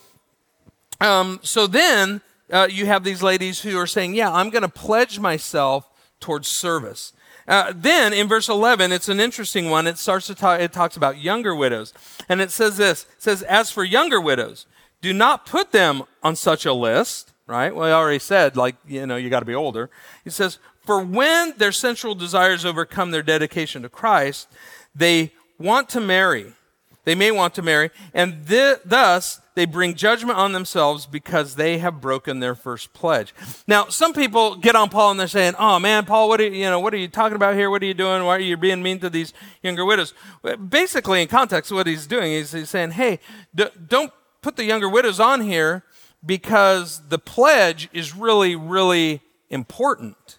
[1.02, 4.70] um, so then uh, you have these ladies who are saying, Yeah, I'm going to
[4.70, 7.14] pledge myself towards service.
[7.48, 9.88] Uh, then in verse 11, it's an interesting one.
[9.88, 11.94] It starts to talk, it talks about younger widows.
[12.28, 14.68] And it says this it says, As for younger widows,
[15.02, 17.74] do not put them on such a list right?
[17.74, 19.90] Well, I already said, like, you know, you got to be older.
[20.24, 24.50] He says, For when their sensual desires overcome their dedication to Christ,
[24.94, 26.54] they want to marry.
[27.06, 31.78] They may want to marry, and th- thus they bring judgment on themselves because they
[31.78, 33.34] have broken their first pledge.
[33.66, 36.52] Now, some people get on Paul and they're saying, "Oh man, Paul, what are you,
[36.52, 37.70] you know, what are you talking about here?
[37.70, 38.26] What are you doing?
[38.26, 39.34] Why are you being mean to these
[39.64, 40.14] younger widows?"
[40.68, 43.20] Basically, in context, what he's doing is he's saying, "Hey,
[43.56, 45.84] d- don't put the younger widows on here
[46.28, 50.38] because the pledge is really, really important.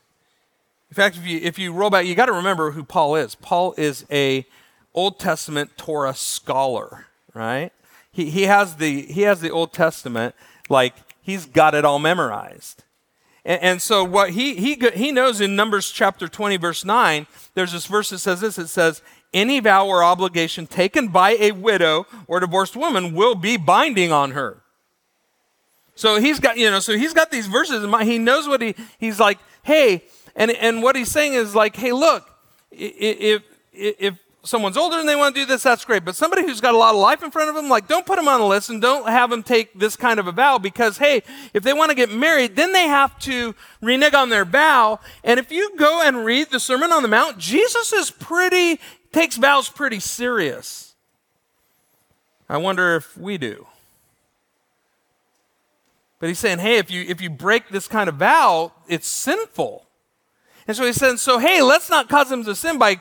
[0.90, 3.34] In fact, if you, if you roll back, you got to remember who Paul is.
[3.34, 4.46] Paul is a
[4.94, 7.72] Old Testament Torah scholar, right?
[8.12, 10.34] He, he, has the, he has the Old Testament,
[10.68, 12.84] like, he's got it all memorized.
[13.44, 17.72] And, and so what he, he, he knows in Numbers chapter 20, verse 9, there's
[17.72, 18.58] this verse that says this.
[18.58, 23.56] It says, any vow or obligation taken by a widow or divorced woman will be
[23.56, 24.62] binding on her.
[25.98, 28.08] So he's got, you know, so he's got these verses in mind.
[28.08, 30.04] He knows what he, he's like, hey,
[30.36, 32.30] and, and what he's saying is like, hey, look,
[32.70, 36.04] if, if, if someone's older and they want to do this, that's great.
[36.04, 38.14] But somebody who's got a lot of life in front of them, like, don't put
[38.14, 40.98] them on the list and don't have them take this kind of a vow because,
[40.98, 45.00] hey, if they want to get married, then they have to renege on their vow.
[45.24, 48.78] And if you go and read the Sermon on the Mount, Jesus is pretty,
[49.12, 50.94] takes vows pretty serious.
[52.48, 53.66] I wonder if we do.
[56.18, 59.86] But he's saying, hey, if you, if you break this kind of vow, it's sinful.
[60.66, 63.00] And so he says, so hey, let's not cause them to sin by,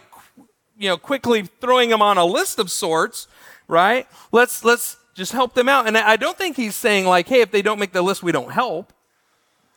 [0.77, 3.27] you know, quickly throwing them on a list of sorts,
[3.67, 4.08] right?
[4.32, 5.88] Let's, let's just help them out.
[5.88, 8.32] And I don't think he's saying like, hey, if they don't make the list, we
[8.32, 8.93] don't help.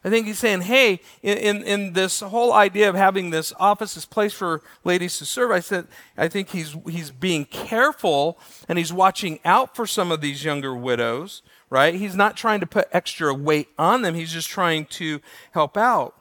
[0.02, 3.94] I think he's saying, hey, in, in, in, this whole idea of having this office,
[3.94, 8.78] this place for ladies to serve, I said, I think he's, he's being careful and
[8.78, 11.94] he's watching out for some of these younger widows right?
[11.94, 15.20] He's not trying to put extra weight on them, he's just trying to
[15.52, 16.14] help out.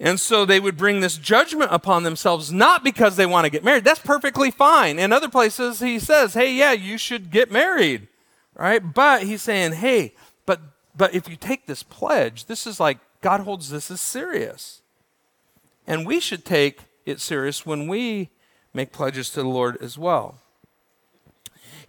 [0.00, 3.62] And so they would bring this judgment upon themselves, not because they want to get
[3.62, 3.84] married.
[3.84, 4.98] That's perfectly fine.
[4.98, 8.08] In other places, he says, hey, yeah, you should get married,
[8.56, 8.80] right?
[8.80, 10.60] But he's saying, hey, but,
[10.96, 14.80] but if you take this pledge, this is like God holds this as serious.
[15.86, 18.30] And we should take it serious when we
[18.74, 20.40] make pledges to the Lord as well.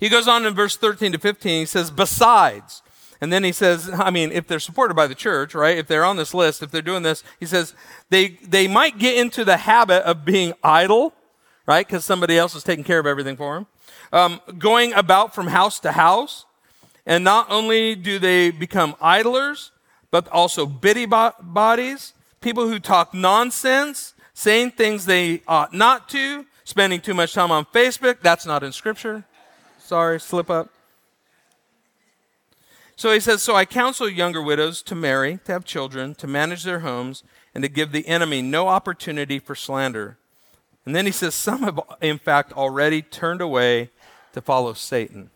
[0.03, 2.81] He goes on in verse 13 to 15, he says, besides.
[3.21, 5.77] And then he says, I mean, if they're supported by the church, right?
[5.77, 7.73] If they're on this list, if they're doing this, he says,
[8.09, 11.13] they, they might get into the habit of being idle,
[11.65, 11.87] right?
[11.87, 13.67] Because somebody else is taking care of everything for them.
[14.11, 16.43] Um, going about from house to house.
[17.05, 19.71] And not only do they become idlers,
[20.11, 22.11] but also bitty bodies,
[22.41, 27.63] people who talk nonsense, saying things they ought not to, spending too much time on
[27.67, 28.17] Facebook.
[28.21, 29.23] That's not in Scripture.
[29.93, 30.71] Sorry, slip up.
[32.95, 36.63] So he says, So I counsel younger widows to marry, to have children, to manage
[36.63, 40.17] their homes, and to give the enemy no opportunity for slander.
[40.84, 43.91] And then he says, Some have, in fact, already turned away
[44.32, 45.29] to follow Satan.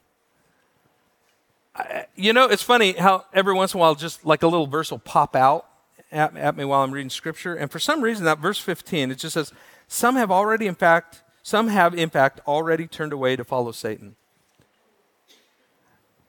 [1.75, 4.65] I, you know, it's funny how every once in a while, just like a little
[4.65, 5.67] verse will pop out
[6.11, 7.53] at, at me while I'm reading scripture.
[7.53, 9.53] And for some reason, that verse 15, it just says,
[9.87, 14.15] Some have already, in fact, some have, in fact, already turned away to follow Satan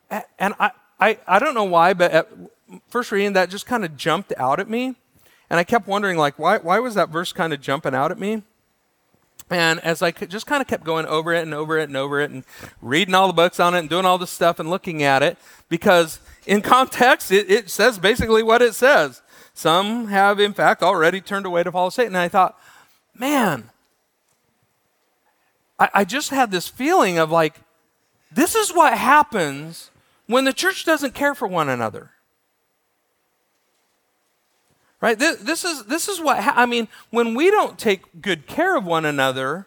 [0.09, 2.29] and I, I, I don't know why, but at
[2.89, 4.95] first reading that just kind of jumped out at me.
[5.49, 8.19] And I kept wondering, like, why, why was that verse kind of jumping out at
[8.19, 8.43] me?
[9.49, 12.19] And as I just kind of kept going over it and over it and over
[12.19, 12.43] it and
[12.81, 15.39] reading all the books on it and doing all this stuff and looking at it,
[15.69, 19.23] because in context, it, it says basically what it says.
[19.55, 22.15] Some have, in fact, already turned away to follow Satan.
[22.15, 22.59] And I thought,
[23.15, 23.71] man,
[25.79, 27.59] I, I just had this feeling of like,
[28.31, 29.89] this is what happens
[30.29, 32.11] when the church doesn't care for one another.
[35.01, 35.17] Right?
[35.17, 38.77] This, this is, this is what, ha- I mean, when we don't take good care
[38.77, 39.65] of one another,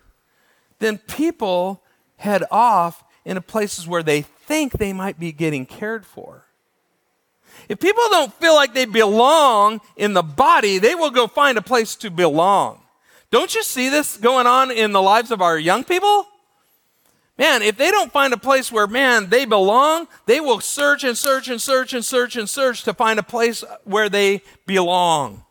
[0.78, 1.82] then people
[2.18, 6.44] head off into places where they think they might be getting cared for.
[7.68, 11.62] If people don't feel like they belong in the body, they will go find a
[11.62, 12.80] place to belong.
[13.32, 16.28] Don't you see this going on in the lives of our young people?
[17.38, 21.16] Man, if they don't find a place where, man, they belong, they will search and
[21.16, 25.44] search and search and search and search to find a place where they belong.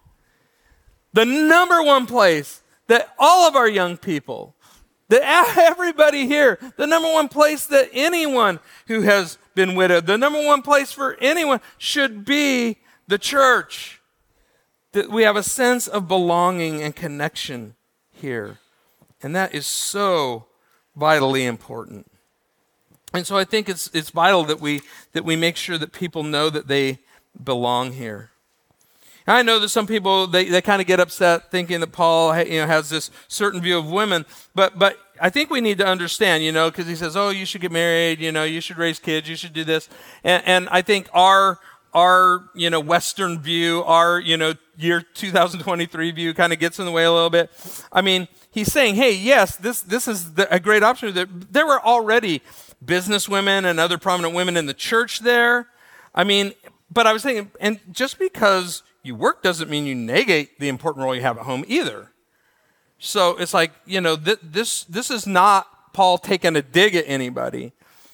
[1.14, 4.56] The number one place that all of our young people,
[5.10, 5.24] that
[5.58, 10.62] everybody here, the number one place that anyone who has been widowed, the number one
[10.62, 12.78] place for anyone should be
[13.08, 14.02] the church.
[14.94, 17.76] That we have a sense of belonging and connection
[18.12, 18.60] here.
[19.24, 20.48] And that is so
[20.96, 22.10] vitally important.
[23.14, 24.82] And so I think it's, it's vital that we,
[25.14, 27.00] that we make sure that people know that they
[27.44, 28.32] belong here.
[29.28, 32.62] I know that some people, they, they kind of get upset thinking that Paul you
[32.62, 34.26] know, has this certain view of women,
[34.56, 37.46] but, but I think we need to understand, you know, because he says, oh, you
[37.46, 39.88] should get married, you know, you should raise kids, you should do this.
[40.24, 41.60] And, and I think our,
[41.94, 46.86] our, you know, Western view, our, you know, year 2023 view kind of gets in
[46.86, 47.52] the way a little bit.
[47.92, 51.14] I mean, he's saying, hey, yes, this, this is the, a great option.
[51.52, 52.42] There were already
[52.84, 55.68] business women and other prominent women in the church there.
[56.16, 56.54] I mean,
[56.90, 61.04] but I was thinking, and just because you work doesn't mean you negate the important
[61.04, 62.12] role you have at home either.
[63.00, 67.06] So it's like, you know, th- this, this is not Paul taking a dig at
[67.08, 67.74] anybody.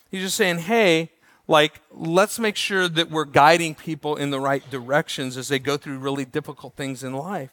[0.10, 1.12] He's just saying, hey,
[1.48, 5.78] like, let's make sure that we're guiding people in the right directions as they go
[5.78, 7.52] through really difficult things in life.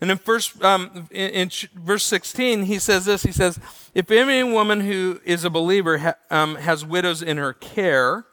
[0.00, 3.22] And in first, um, in, in, verse 16, he says this.
[3.22, 3.58] He says,
[3.94, 8.26] "If any woman who is a believer ha, um, has widows in her care,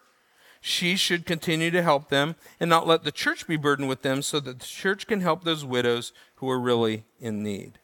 [0.60, 4.22] she should continue to help them and not let the church be burdened with them,
[4.22, 7.80] so that the church can help those widows who are really in need."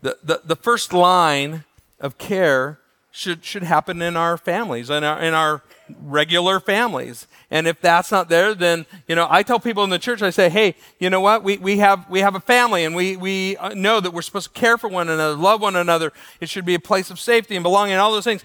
[0.00, 1.64] The the, the first line
[2.00, 2.80] of care
[3.10, 5.62] should should happen in our families, in our in our
[6.00, 7.26] regular families.
[7.50, 10.30] And if that's not there, then, you know, I tell people in the church, I
[10.30, 11.42] say, hey, you know what?
[11.42, 14.54] We, we, have, we have a family and we, we uh, know that we're supposed
[14.54, 16.12] to care for one another, love one another.
[16.40, 18.44] It should be a place of safety and belonging and all those things.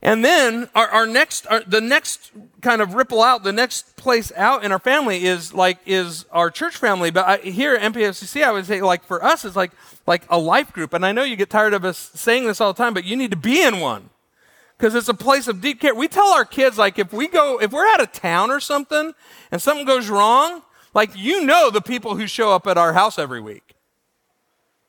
[0.00, 2.30] And then our, our next, our, the next
[2.60, 6.50] kind of ripple out, the next place out in our family is like, is our
[6.50, 7.10] church family.
[7.10, 9.72] But I, here at NPFCC, I would say like for us, it's like,
[10.06, 10.92] like a life group.
[10.92, 13.16] And I know you get tired of us saying this all the time, but you
[13.16, 14.10] need to be in one
[14.78, 15.94] because it's a place of deep care.
[15.94, 19.12] We tell our kids, like, if we go, if we're out of town or something
[19.50, 20.62] and something goes wrong,
[20.94, 23.74] like, you know the people who show up at our house every week,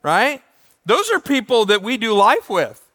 [0.04, 0.44] right?
[0.86, 2.86] Those are people that we do life with.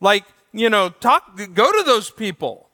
[0.00, 2.68] Like, you know, talk, go to those people,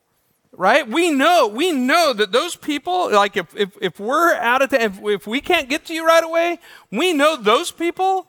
[0.53, 0.89] right?
[0.89, 4.81] We know, we know that those people, like, if, if, if we're out of town,
[4.81, 6.61] if, if we can't get to you right away,
[6.91, 8.27] we know those people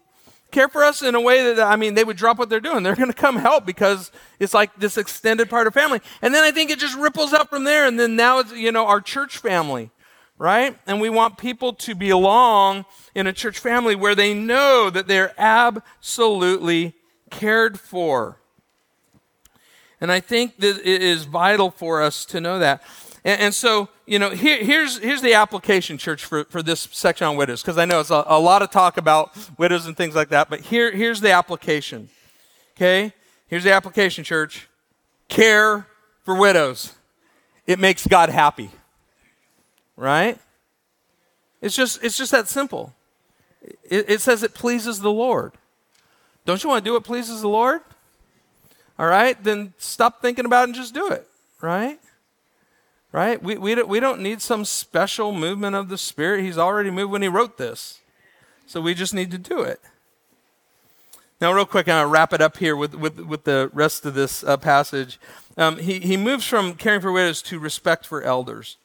[0.51, 2.83] care for us in a way that, I mean, they would drop what they're doing.
[2.83, 5.99] They're going to come help because it's like this extended part of family.
[6.21, 7.85] And then I think it just ripples up from there.
[7.85, 9.91] And then now it's, you know, our church family,
[10.37, 10.77] right?
[10.87, 15.33] And we want people to belong in a church family where they know that they're
[15.37, 16.93] absolutely
[17.29, 18.39] cared for.
[19.99, 22.83] And I think that it is vital for us to know that.
[23.27, 27.27] And, and so, you know, here, here's, here's the application, church, for, for this section
[27.27, 30.15] on widows, because I know it's a, a lot of talk about widows and things
[30.15, 32.07] like that, but here, here's the application.
[32.77, 33.11] Okay?
[33.49, 34.69] Here's the application, church.
[35.27, 35.87] Care
[36.23, 36.93] for widows.
[37.65, 38.71] It makes God happy.
[39.97, 40.37] Right?
[41.61, 42.93] It's just, it's just that simple.
[43.89, 45.51] It, it says it pleases the Lord.
[46.45, 47.81] Don't you want to do what pleases the Lord?
[48.97, 49.43] All right?
[49.43, 51.27] Then stop thinking about it and just do it.
[51.59, 51.99] Right?
[53.17, 53.41] Right?
[53.41, 56.43] We, we, don't, we don't need some special movement of the Spirit.
[56.43, 57.99] He's already moved when He wrote this.
[58.67, 59.81] So we just need to do it.
[61.41, 64.43] Now, real quick, to wrap it up here with, with, with the rest of this
[64.43, 65.19] uh, passage.
[65.57, 68.77] Um, he, he moves from caring for widows to respect for elders.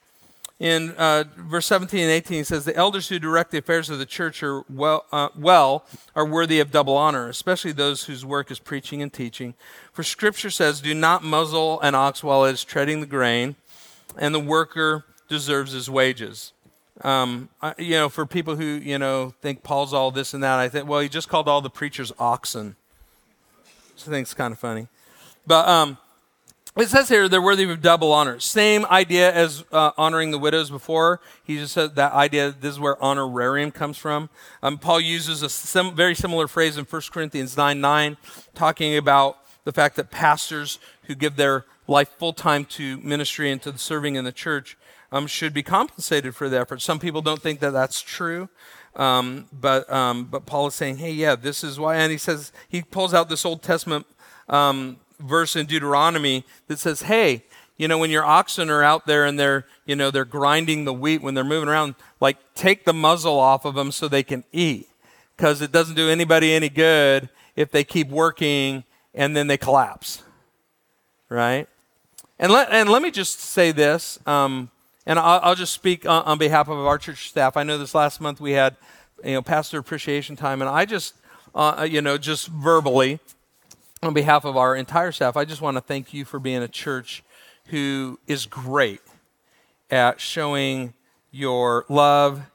[0.58, 3.98] In uh, verse 17 and 18, he says, The elders who direct the affairs of
[3.98, 5.84] the church are well, uh, well
[6.16, 9.52] are worthy of double honor, especially those whose work is preaching and teaching.
[9.92, 13.56] For Scripture says, Do not muzzle an ox while it is treading the grain
[14.18, 16.52] and the worker deserves his wages.
[17.00, 20.58] Um, I, you know, for people who, you know, think Paul's all this and that,
[20.58, 22.76] I think, well, he just called all the preachers oxen.
[23.96, 24.88] So I think it's kind of funny.
[25.46, 25.98] But um,
[26.76, 28.40] it says here they're worthy of double honor.
[28.40, 31.20] Same idea as uh, honoring the widows before.
[31.44, 34.30] He just said that idea, this is where honorarium comes from.
[34.62, 38.16] Um, Paul uses a sim- very similar phrase in 1 Corinthians 9 9,
[38.54, 43.62] talking about the fact that pastors who give their life full time to ministry and
[43.62, 44.76] to serving in the church
[45.12, 46.80] um, should be compensated for the effort.
[46.80, 48.48] Some people don't think that that's true.
[48.96, 51.96] Um, but um, but Paul is saying, hey, yeah, this is why.
[51.96, 54.06] And he says he pulls out this Old Testament
[54.48, 57.44] um, verse in Deuteronomy that says, hey,
[57.78, 60.92] you know, when your oxen are out there and they're you know they're grinding the
[60.92, 64.44] wheat when they're moving around, like take the muzzle off of them so they can
[64.52, 64.88] eat,
[65.36, 68.84] because it doesn't do anybody any good if they keep working
[69.14, 70.22] and then they collapse,
[71.28, 71.66] right?
[72.38, 74.18] And let and let me just say this.
[74.26, 74.70] Um,
[75.06, 77.56] and I'll, I'll just speak on, on, behalf of our church staff.
[77.56, 78.76] I know this last month we had,
[79.24, 81.14] you know, pastor appreciation time, and I just,
[81.54, 83.18] uh, you know, just verbally,
[84.02, 86.68] on behalf of our entire staff, I just want to thank you for being a
[86.68, 87.22] church
[87.66, 89.00] who is great
[89.90, 90.94] at showing
[91.30, 92.50] your love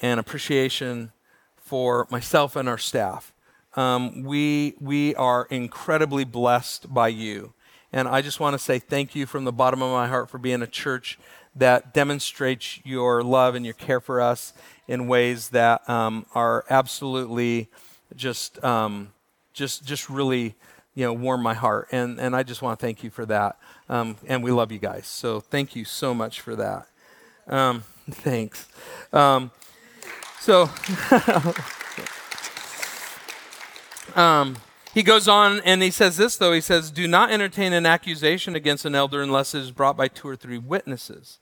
[0.00, 1.12] and appreciation
[1.56, 3.32] for myself and our staff.
[3.74, 7.54] Um, we we are incredibly blessed by you,
[7.92, 10.38] and I just want to say thank you from the bottom of my heart for
[10.38, 11.18] being a church
[11.54, 14.54] that demonstrates your love and your care for us
[14.88, 17.68] in ways that um, are absolutely
[18.16, 19.12] just um,
[19.52, 20.54] just just really
[20.94, 21.88] you know warm my heart.
[21.92, 23.58] And and I just want to thank you for that.
[23.88, 25.06] Um, and we love you guys.
[25.06, 26.86] So thank you so much for that.
[27.46, 28.68] Um, thanks.
[29.12, 29.50] Um,
[30.40, 30.70] so
[34.20, 34.56] um,
[34.92, 36.52] he goes on and he says this, though.
[36.52, 40.08] He says, Do not entertain an accusation against an elder unless it is brought by
[40.08, 41.38] two or three witnesses.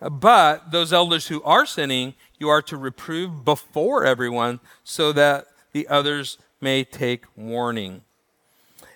[0.00, 5.88] But those elders who are sinning, you are to reprove before everyone so that the
[5.88, 8.02] others may take warning.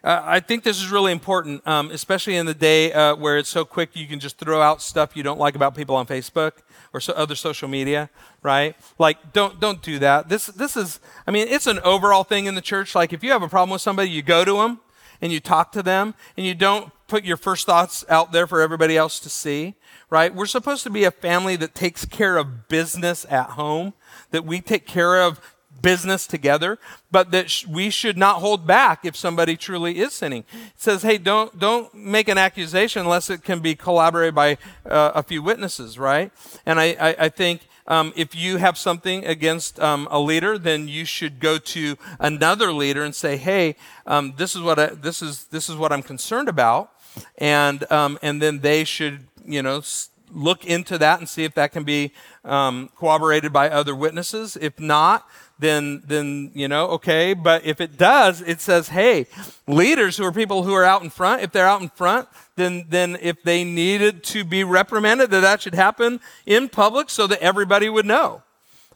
[0.05, 3.49] Uh, I think this is really important, um, especially in the day uh, where it's
[3.49, 6.53] so quick you can just throw out stuff you don't like about people on Facebook
[6.93, 8.09] or so other social media,
[8.43, 8.77] right?
[8.99, 10.29] Like, don't don't do that.
[10.29, 12.95] This this is, I mean, it's an overall thing in the church.
[12.95, 14.81] Like, if you have a problem with somebody, you go to them
[15.21, 18.61] and you talk to them, and you don't put your first thoughts out there for
[18.61, 19.75] everybody else to see
[20.11, 20.35] right?
[20.35, 23.95] We're supposed to be a family that takes care of business at home,
[24.31, 25.41] that we take care of
[25.81, 26.79] business together,
[27.11, 30.45] but that sh- we should not hold back if somebody truly is sinning.
[30.53, 34.59] It says, hey, don't, don't make an accusation unless it can be collaborated by
[34.89, 36.33] uh, a few witnesses, right?
[36.67, 40.89] And I, I, I think um, if you have something against um, a leader, then
[40.89, 43.77] you should go to another leader and say, "Hey,
[44.07, 46.93] um, this is what I, this is this is what I'm concerned about,"
[47.39, 49.83] and um, and then they should you know,
[50.31, 52.13] look into that and see if that can be
[52.45, 54.57] um, corroborated by other witnesses.
[54.61, 55.27] If not,
[55.59, 59.27] then then you know okay but if it does it says hey
[59.67, 62.85] leaders who are people who are out in front if they're out in front then
[62.89, 67.41] then if they needed to be reprimanded that that should happen in public so that
[67.41, 68.43] everybody would know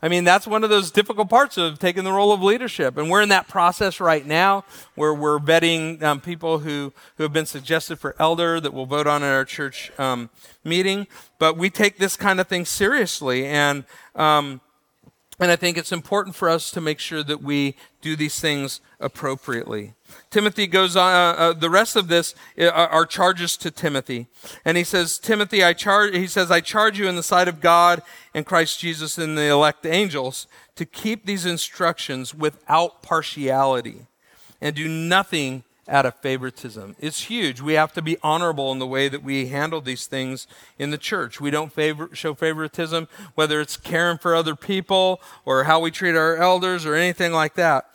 [0.05, 2.97] I mean, that's one of those difficult parts of taking the role of leadership.
[2.97, 4.65] And we're in that process right now
[4.97, 9.07] where we're vetting um, people who, who have been suggested for elder that we'll vote
[9.07, 10.29] on at our church um,
[10.65, 11.07] meeting.
[11.39, 13.47] But we take this kind of thing seriously.
[13.47, 13.85] And,
[14.17, 14.61] um,
[15.43, 18.81] and I think it's important for us to make sure that we do these things
[19.01, 19.95] appropriately.
[20.31, 24.29] Timothy goes on, uh, uh, the rest of this uh, are charges to Timothy.
[24.65, 27.61] And he says, Timothy, I charge, he says, I charge you in the sight of
[27.61, 34.07] God and Christ Jesus and the elect angels to keep these instructions without partiality
[34.61, 36.97] and do nothing out of favoritism.
[36.99, 37.61] It's huge.
[37.61, 40.47] We have to be honorable in the way that we handle these things
[40.79, 41.41] in the church.
[41.41, 46.15] We don't favor, show favoritism, whether it's caring for other people or how we treat
[46.15, 47.89] our elders or anything like that.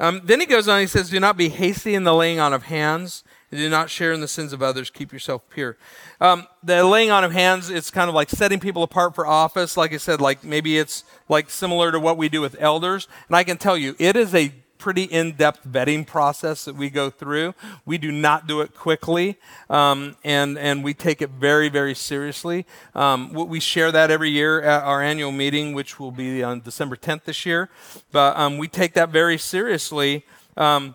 [0.00, 2.52] Um, then he goes on, he says, Do not be hasty in the laying on
[2.52, 3.24] of hands,
[3.56, 4.90] do not share in the sins of others.
[4.90, 5.76] Keep yourself pure.
[6.20, 9.76] Um, the laying on of hands, it's kind of like setting people apart for office.
[9.76, 13.06] Like I said, like maybe it's like similar to what we do with elders.
[13.28, 14.52] And I can tell you, it is a
[14.84, 17.54] pretty in-depth vetting process that we go through.
[17.86, 19.38] We do not do it quickly,
[19.70, 22.66] um, and and we take it very very seriously.
[22.94, 26.96] Um, we share that every year at our annual meeting, which will be on December
[26.96, 27.70] 10th this year.
[28.12, 30.26] But um, we take that very seriously.
[30.54, 30.94] Um,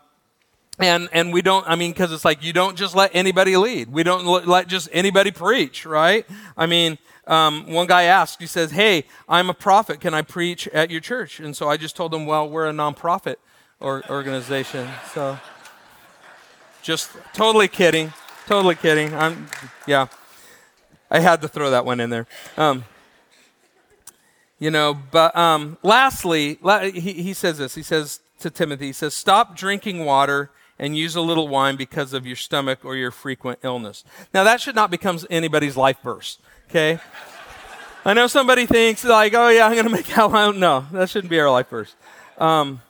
[0.78, 3.92] and and we don't i mean because it's like you don't just let anybody lead
[3.92, 6.26] we don't let just anybody preach right
[6.56, 10.70] i mean um, one guy asked he says hey i'm a prophet can i preach
[10.70, 13.36] at your church and so i just told him well we're a nonprofit
[13.80, 14.88] or organization.
[15.14, 15.40] So
[16.82, 18.14] just totally kidding.
[18.48, 19.14] Totally kidding.
[19.14, 19.48] I'm,
[19.86, 20.08] yeah.
[21.12, 22.28] I had to throw that one in there.
[22.58, 22.86] Um,
[24.60, 26.60] you know, but um, lastly,
[26.94, 27.76] he, he says this.
[27.76, 32.14] He says to Timothy, he says, Stop drinking water and use a little wine because
[32.14, 34.04] of your stomach or your frequent illness.
[34.34, 37.00] Now, that should not become anybody's life verse, okay?
[38.06, 40.30] I know somebody thinks, like, oh, yeah, I'm going to make out.
[40.56, 41.96] No, that shouldn't be our life verse.
[42.38, 42.82] Um,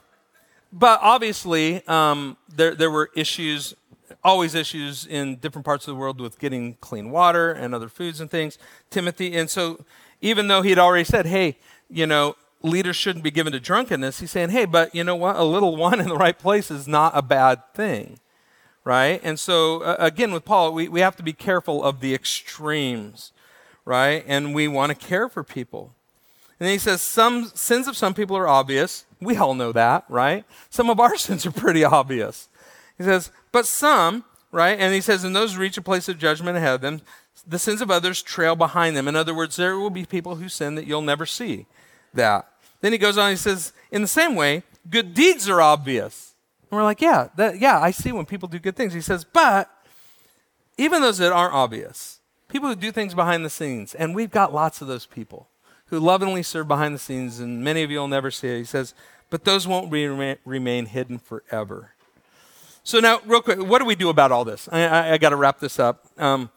[0.71, 3.75] but obviously, um, there, there were issues
[4.23, 8.19] always issues in different parts of the world with getting clean water and other foods
[8.19, 8.57] and things.
[8.89, 9.85] Timothy, and so
[10.21, 11.57] even though he had already said, hey,
[11.89, 15.35] you know, leaders shouldn't be given to drunkenness, he's saying, hey, but you know what?
[15.35, 18.19] A little wine in the right place is not a bad thing,
[18.83, 19.19] right?
[19.23, 23.31] And so, uh, again, with Paul, we, we have to be careful of the extremes,
[23.85, 24.23] right?
[24.27, 25.95] And we want to care for people.
[26.59, 29.05] And he says, some sins of some people are obvious.
[29.21, 30.43] We all know that, right?
[30.69, 32.49] Some of our sins are pretty obvious.
[32.97, 34.77] He says, but some, right?
[34.77, 37.01] And he says, and those reach a place of judgment ahead of them.
[37.47, 39.07] The sins of others trail behind them.
[39.07, 41.65] In other words, there will be people who sin that you'll never see
[42.13, 42.47] that.
[42.81, 46.35] Then he goes on, he says, in the same way, good deeds are obvious.
[46.69, 48.93] And we're like, yeah, that, yeah, I see when people do good things.
[48.93, 49.69] He says, but
[50.77, 54.53] even those that aren't obvious, people who do things behind the scenes, and we've got
[54.53, 55.47] lots of those people
[55.89, 58.57] who lovingly serve behind the scenes, and many of you will never see it.
[58.57, 58.93] He says,
[59.29, 61.93] but those won't remain, hidden forever.
[62.83, 64.67] So now, real quick, what do we do about all this?
[64.71, 66.05] I, I, I got to wrap this up.
[66.17, 66.49] Um,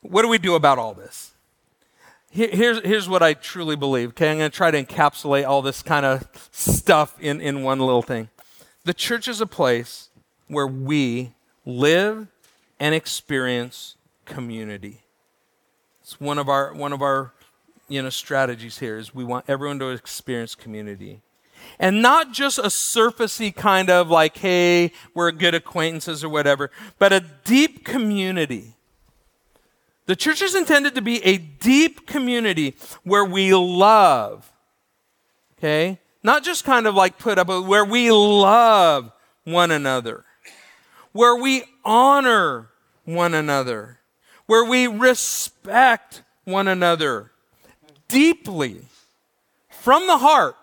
[0.00, 1.32] what do we do about all this?
[2.30, 4.10] here's, here's what I truly believe.
[4.10, 7.80] Okay, I'm going to try to encapsulate all this kind of stuff in, in one
[7.80, 8.28] little thing.
[8.84, 10.10] The church is a place
[10.46, 11.32] where we
[11.64, 12.28] live
[12.80, 15.02] and experience community.
[16.02, 17.32] It's one of our one of our
[17.88, 21.22] you know strategies here is we want everyone to experience community.
[21.80, 27.12] And not just a surfacey kind of like, hey, we're good acquaintances or whatever, but
[27.12, 28.76] a deep community
[30.08, 32.74] the church is intended to be a deep community
[33.04, 34.50] where we love,
[35.58, 35.98] okay?
[36.22, 39.12] Not just kind of like put up, but where we love
[39.44, 40.24] one another,
[41.12, 42.70] where we honor
[43.04, 43.98] one another,
[44.46, 47.30] where we respect one another
[48.08, 48.82] deeply
[49.70, 50.56] from the heart,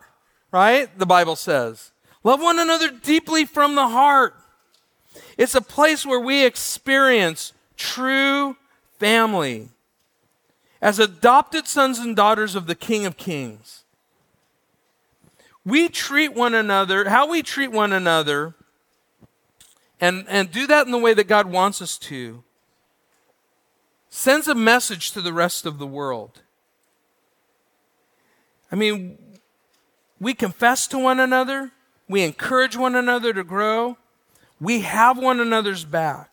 [0.51, 0.97] right?
[0.97, 1.91] The Bible says.
[2.23, 4.35] Love one another deeply from the heart.
[5.37, 8.57] It's a place where we experience true
[8.99, 9.69] family,
[10.81, 13.83] as adopted sons and daughters of the King of Kings.
[15.65, 18.53] We treat one another, how we treat one another,
[19.99, 22.43] and, and do that in the way that God wants us to,
[24.09, 26.41] sends a message to the rest of the world.
[28.71, 29.17] I mean,
[30.19, 31.71] we confess to one another,
[32.07, 33.97] we encourage one another to grow,
[34.59, 36.31] we have one another's back.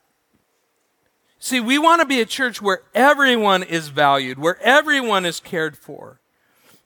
[1.38, 5.76] See, we want to be a church where everyone is valued, where everyone is cared
[5.76, 6.20] for,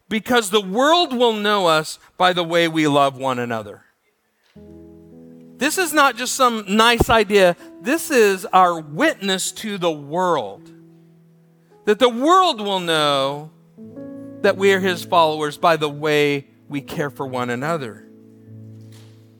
[0.08, 3.82] because the world will know us by the way we love one another.
[5.58, 10.70] This is not just some nice idea, this is our witness to the world.
[11.84, 13.50] That the world will know
[14.46, 18.06] that we are his followers by the way we care for one another.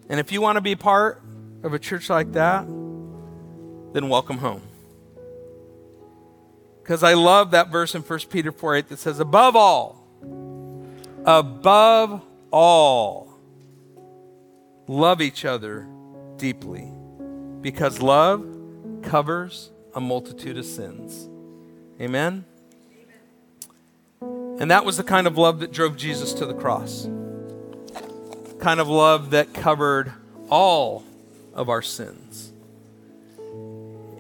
[0.09, 1.23] And if you want to be part
[1.63, 4.63] of a church like that, then welcome home.
[6.83, 10.05] Because I love that verse in 1 Peter 4 8 that says, above all,
[11.25, 13.39] above all,
[14.89, 15.87] love each other
[16.37, 16.91] deeply.
[17.61, 18.45] Because love
[19.05, 21.29] covers a multitude of sins.
[22.01, 22.45] Amen?
[24.59, 27.09] And that was the kind of love that drove Jesus to the cross.
[28.59, 30.13] Kind of love that covered
[30.49, 31.05] all
[31.55, 32.53] of our sins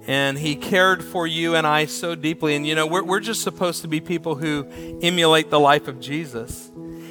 [0.07, 2.55] and he cared for you and I so deeply.
[2.55, 4.67] And you know, we're, we're just supposed to be people who
[5.03, 6.71] emulate the life of Jesus.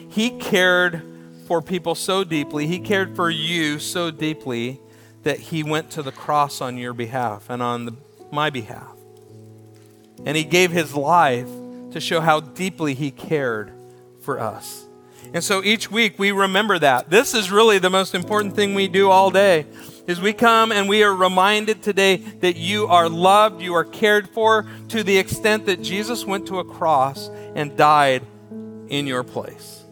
[0.10, 1.04] He cared
[1.48, 4.82] for people so deeply, he cared for you so deeply
[5.24, 7.94] that he went to the cross on your behalf and on the,
[8.32, 8.96] my behalf.
[10.26, 11.50] And he gave his life
[11.96, 13.72] to show how deeply he cared
[14.20, 14.86] for us.
[15.34, 17.10] And so each week we remember that.
[17.10, 19.66] This is really the most important thing we do all day
[20.06, 24.28] is we come and we are reminded today that you are loved, you are cared
[24.28, 28.28] for to the extent that Jesus went to a cross and died
[28.90, 29.86] in your place.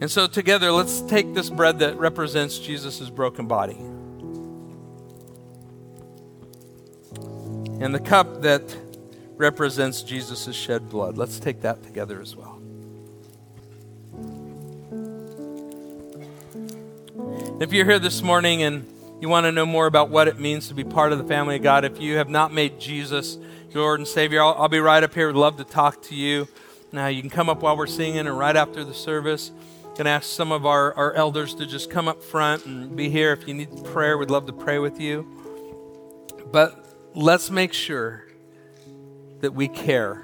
[0.00, 3.78] And so, together, let's take this bread that represents Jesus' broken body
[7.80, 8.76] and the cup that
[9.40, 11.16] represents Jesus' shed blood.
[11.16, 12.60] Let's take that together as well.
[17.58, 18.86] If you're here this morning and
[19.20, 21.56] you want to know more about what it means to be part of the family
[21.56, 23.38] of God, if you have not made Jesus
[23.70, 25.26] your Lord and Savior, I'll, I'll be right up here.
[25.26, 26.46] Would love to talk to you.
[26.92, 29.50] Now, you can come up while we're singing and right after the service.
[29.96, 33.32] To ask some of our, our elders to just come up front and be here.
[33.32, 35.26] If you need prayer, we'd love to pray with you.
[36.50, 38.29] But let's make sure
[39.40, 40.22] that we care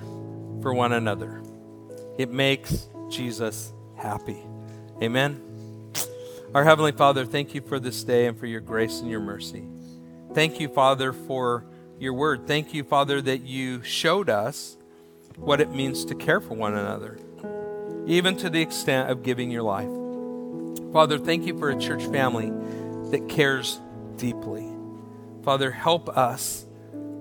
[0.62, 1.42] for one another.
[2.18, 4.42] It makes Jesus happy.
[5.02, 5.42] Amen.
[6.54, 9.64] Our Heavenly Father, thank you for this day and for your grace and your mercy.
[10.32, 11.64] Thank you, Father, for
[11.98, 12.46] your word.
[12.46, 14.76] Thank you, Father, that you showed us
[15.36, 17.18] what it means to care for one another,
[18.06, 19.90] even to the extent of giving your life.
[20.92, 22.50] Father, thank you for a church family
[23.10, 23.80] that cares
[24.16, 24.66] deeply.
[25.42, 26.64] Father, help us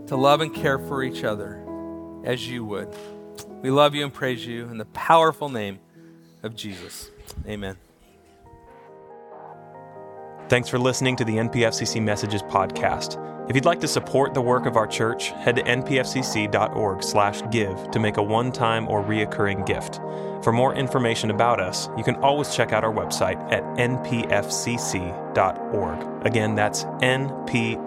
[0.07, 1.64] to love and care for each other
[2.25, 2.89] as you would.
[3.61, 5.79] We love you and praise you in the powerful name
[6.43, 7.09] of Jesus.
[7.47, 7.77] Amen.
[10.47, 13.19] Thanks for listening to the NPFCC Messages podcast.
[13.49, 18.17] If you'd like to support the work of our church, head to npfcc.org/give to make
[18.17, 20.01] a one-time or reoccurring gift.
[20.43, 24.25] For more information about us, you can always check out our website at npfcc.org.
[26.25, 27.85] Again, that's npfcc.org.